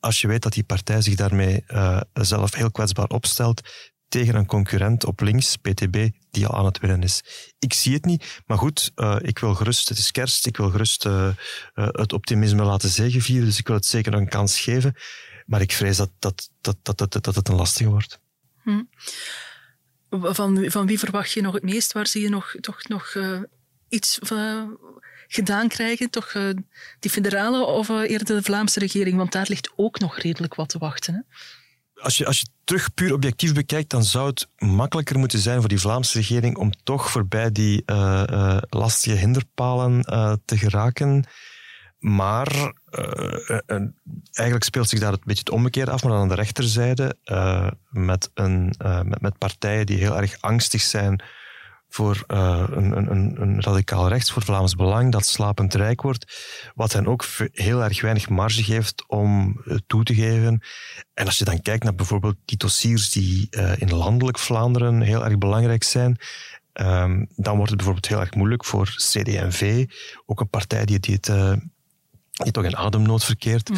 [0.00, 3.68] als je weet dat die partij zich daarmee uh, zelf heel kwetsbaar opstelt
[4.08, 7.22] tegen een concurrent op links, PTB, die al aan het winnen is.
[7.58, 10.70] Ik zie het niet, maar goed, uh, ik wil gerust, het is kerst, ik wil
[10.70, 11.28] gerust uh,
[11.74, 14.94] het optimisme laten zegenvieren, dus ik wil het zeker een kans geven.
[15.46, 18.20] Maar ik vrees dat, dat, dat, dat, dat, dat het een lastige wordt.
[18.62, 18.82] Hm.
[20.10, 21.92] Van, van wie verwacht je nog het meest?
[21.92, 23.16] Waar zie je nog, toch nog
[23.88, 24.18] iets
[25.26, 26.32] gedaan krijgen, toch
[26.98, 29.16] die federale of eerder de Vlaamse regering?
[29.16, 31.14] Want daar ligt ook nog redelijk wat te wachten.
[31.14, 31.20] Hè?
[32.00, 35.68] Als je, als je terug puur objectief bekijkt, dan zou het makkelijker moeten zijn voor
[35.68, 40.02] die Vlaamse regering om toch voorbij die uh, lastige hinderpalen
[40.44, 41.24] te geraken.
[41.98, 42.72] Maar
[44.32, 47.16] eigenlijk speelt zich daar een beetje het omgekeerde af, maar aan de rechterzijde
[47.90, 48.74] met, een,
[49.18, 51.22] met partijen die heel erg angstig zijn
[51.88, 56.38] voor uh, een, een, een, radicaal rechts, voor Vlaams Belang, dat slapend rijk wordt,
[56.74, 60.62] wat hen ook heel erg weinig marge geeft om uh, toe te geven.
[61.14, 65.24] En als je dan kijkt naar bijvoorbeeld die dossiers die uh, in landelijk Vlaanderen heel
[65.24, 66.18] erg belangrijk zijn,
[66.72, 69.86] um, dan wordt het bijvoorbeeld heel erg moeilijk voor CD&V,
[70.26, 71.60] ook een partij die, die, het,
[72.32, 73.76] die toch in ademnood verkeert, mm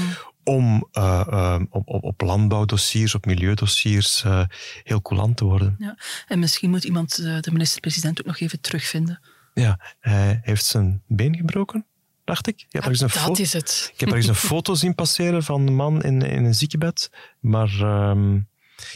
[0.51, 4.42] om uh, op, op, landbouwdossiers, op milieudossiers uh,
[4.82, 5.76] heel coulant te worden.
[5.78, 5.98] Ja.
[6.26, 9.20] En misschien moet iemand de minister-president ook nog even terugvinden.
[9.55, 11.86] Ja, hij heeft zijn been gebroken,
[12.24, 12.61] dacht ik.
[12.61, 13.90] ik heb ja, een dat is het.
[13.92, 17.11] Ik heb ergens een foto zien passeren van een man in, in een ziekenbed.
[17.40, 18.48] Maar um,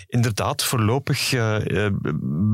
[0.07, 1.34] inderdaad, voorlopig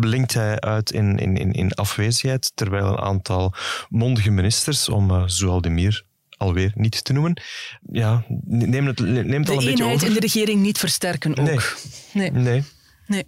[0.01, 3.55] blinkt hij uit in, in, in afwezigheid, terwijl een aantal
[3.89, 6.09] mondige ministers, om Zoaldemir
[6.41, 7.43] alweer niet te noemen.
[7.93, 10.07] Ja, neem het, neem het al een beetje over.
[10.07, 11.77] in de regering niet versterken ook.
[12.13, 12.31] Nee.
[12.31, 12.65] Nee.
[13.07, 13.25] nee.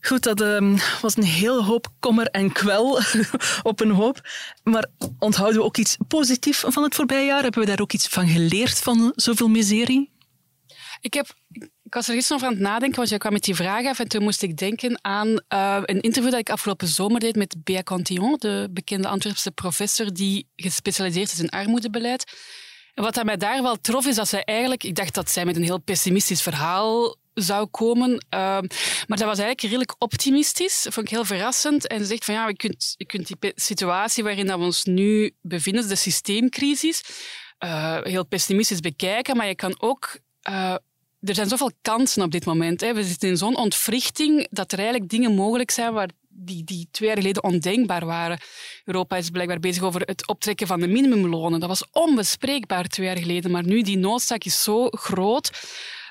[0.00, 3.00] Goed, dat um, was een heel hoop kommer en kwel
[3.62, 4.20] op een hoop.
[4.62, 4.86] Maar
[5.18, 7.42] onthouden we ook iets positiefs van het voorbije jaar?
[7.42, 10.10] Hebben we daar ook iets van geleerd van zoveel miserie?
[11.00, 11.34] Ik heb
[11.88, 13.98] ik was er gisteren over aan het nadenken, want jij kwam met die vraag af
[13.98, 17.56] en toen moest ik denken aan uh, een interview dat ik afgelopen zomer deed met
[17.64, 22.32] Bea Cantillon, de bekende Antwerpse professor die gespecialiseerd is in armoedebeleid.
[22.94, 24.84] Wat dat mij daar wel trof, is dat zij eigenlijk...
[24.84, 28.26] Ik dacht dat zij met een heel pessimistisch verhaal zou komen.
[28.28, 28.64] Ehm,
[29.06, 30.82] maar dat was eigenlijk redelijk optimistisch.
[30.82, 31.86] Dat vond ik heel verrassend.
[31.86, 34.84] En ze zegt van ja, je kunt, je kunt die situatie waarin dat we ons
[34.84, 37.02] nu bevinden, de systeemcrisis,
[37.64, 39.36] uh, heel pessimistisch bekijken.
[39.36, 40.18] Maar je kan ook
[41.20, 42.80] er zijn zoveel kansen op dit moment.
[42.80, 42.94] Hè.
[42.94, 47.08] We zitten in zo'n ontwrichting dat er eigenlijk dingen mogelijk zijn waar die, die twee
[47.08, 48.38] jaar geleden ondenkbaar waren.
[48.84, 51.60] Europa is blijkbaar bezig over het optrekken van de minimumlonen.
[51.60, 55.50] Dat was onbespreekbaar twee jaar geleden, maar nu die noodzaak is zo groot.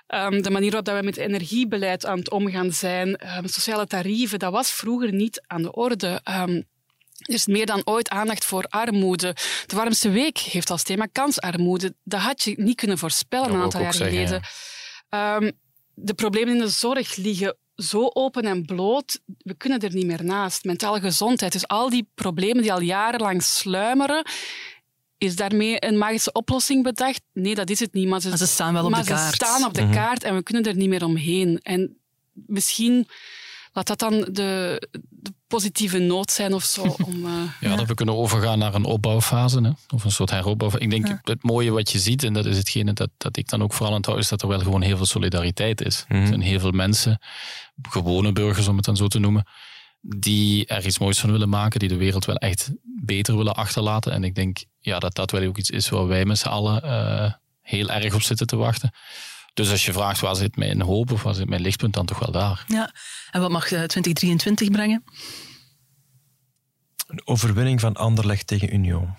[0.07, 4.51] Um, de manier waarop we met energiebeleid aan het omgaan zijn, um, sociale tarieven, dat
[4.51, 6.21] was vroeger niet aan de orde.
[6.29, 6.63] Um,
[7.17, 9.35] er is meer dan ooit aandacht voor armoede.
[9.65, 11.93] De warmste week heeft als thema kansarmoede.
[12.03, 14.41] Dat had je niet kunnen voorspellen een aantal jaar geleden.
[15.09, 15.51] Um,
[15.93, 20.23] de problemen in de zorg liggen zo open en bloot, we kunnen er niet meer
[20.23, 20.63] naast.
[20.63, 24.25] Mentale gezondheid, dus al die problemen die al jarenlang sluimeren,
[25.17, 27.21] is daarmee een magische oplossing bedacht?
[27.33, 28.07] Nee, dat is het niet.
[28.07, 29.29] Maar ze, staan wel op de kaart.
[29.29, 29.93] Ze staan op de mhm.
[29.93, 31.59] kaart en we kunnen er niet meer omheen.
[31.61, 31.97] En
[32.33, 33.07] misschien
[33.71, 36.81] laat dat dan de, de positieve noot zijn of zo.
[37.05, 39.69] Om, uh, ja, dat we kunnen overgaan naar een opbouwfase, hè?
[39.93, 40.71] of een soort heropbouw.
[40.77, 43.63] Ik denk het mooie wat je ziet, en dat is hetgene dat, dat ik dan
[43.63, 46.05] ook vooral aan het houden, is dat er wel gewoon heel veel solidariteit is.
[46.07, 46.27] Er mhm.
[46.27, 47.21] zijn heel veel mensen,
[47.81, 49.47] gewone burgers om het dan zo te noemen,
[50.01, 54.11] die er iets moois van willen maken, die de wereld wel echt beter willen achterlaten.
[54.11, 56.85] En ik denk ja, dat dat wel ook iets is waar wij met z'n allen
[56.85, 57.31] uh,
[57.61, 58.91] heel erg op zitten te wachten.
[59.57, 62.19] Dus als je vraagt waar zit mijn hoop of waar zit mijn lichtpunt, dan toch
[62.19, 62.65] wel daar.
[62.67, 62.93] Ja,
[63.31, 65.03] en wat mag 2023 eh, brengen?
[67.07, 69.15] Een overwinning van Anderlecht tegen Union.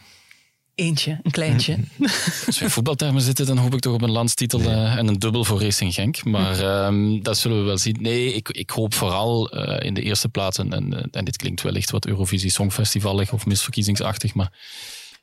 [0.74, 1.78] Eentje, een kleintje.
[2.46, 5.18] Als we in voetbaltermen zitten, dan hoop ik toch op een landstitel uh, en een
[5.18, 6.24] dubbel voor Racing Genk.
[6.24, 7.96] Maar um, dat zullen we wel zien.
[8.00, 11.62] Nee, ik, ik hoop vooral uh, in de eerste plaats, en, en, en dit klinkt
[11.62, 14.52] wellicht wat Eurovisie Songfestivalig of misverkiezingsachtig, maar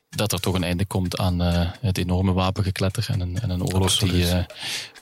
[0.08, 3.62] dat er toch een einde komt aan uh, het enorme wapengekletter en een, en een
[3.62, 4.44] oorlog die uh,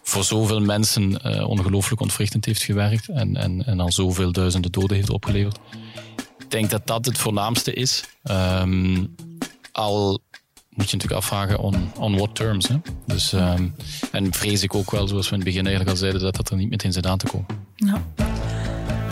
[0.02, 4.96] voor zoveel mensen uh, ongelooflijk ontwrichtend heeft gewerkt en, en, en al zoveel duizenden doden
[4.96, 5.59] heeft opgeleverd.
[6.38, 8.05] Ik denk dat dat het voornaamste is.
[8.30, 9.14] Um,
[9.72, 10.20] al
[10.68, 12.68] moet je natuurlijk afvragen on, on what terms.
[12.68, 12.76] Hè?
[13.07, 13.74] Dus, um,
[14.12, 16.50] en vrees ik ook wel, zoals we in het begin eigenlijk al zeiden, dat dat
[16.50, 17.46] er niet meteen zit aan te komen.
[17.76, 18.02] Ja.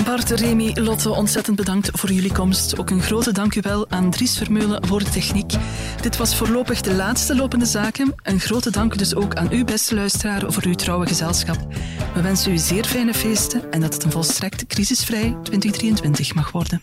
[0.04, 2.78] Bart, Remy, Lotte, ontzettend bedankt voor jullie komst.
[2.78, 5.52] Ook een grote dank u wel aan Dries Vermeulen voor de techniek.
[6.00, 8.14] Dit was voorlopig de laatste lopende zaken.
[8.22, 11.58] Een grote dank dus ook aan u, beste luisteraar, voor uw trouwe gezelschap.
[12.14, 16.80] We wensen u zeer fijne feesten en dat het een volstrekt crisisvrij 2023 mag worden.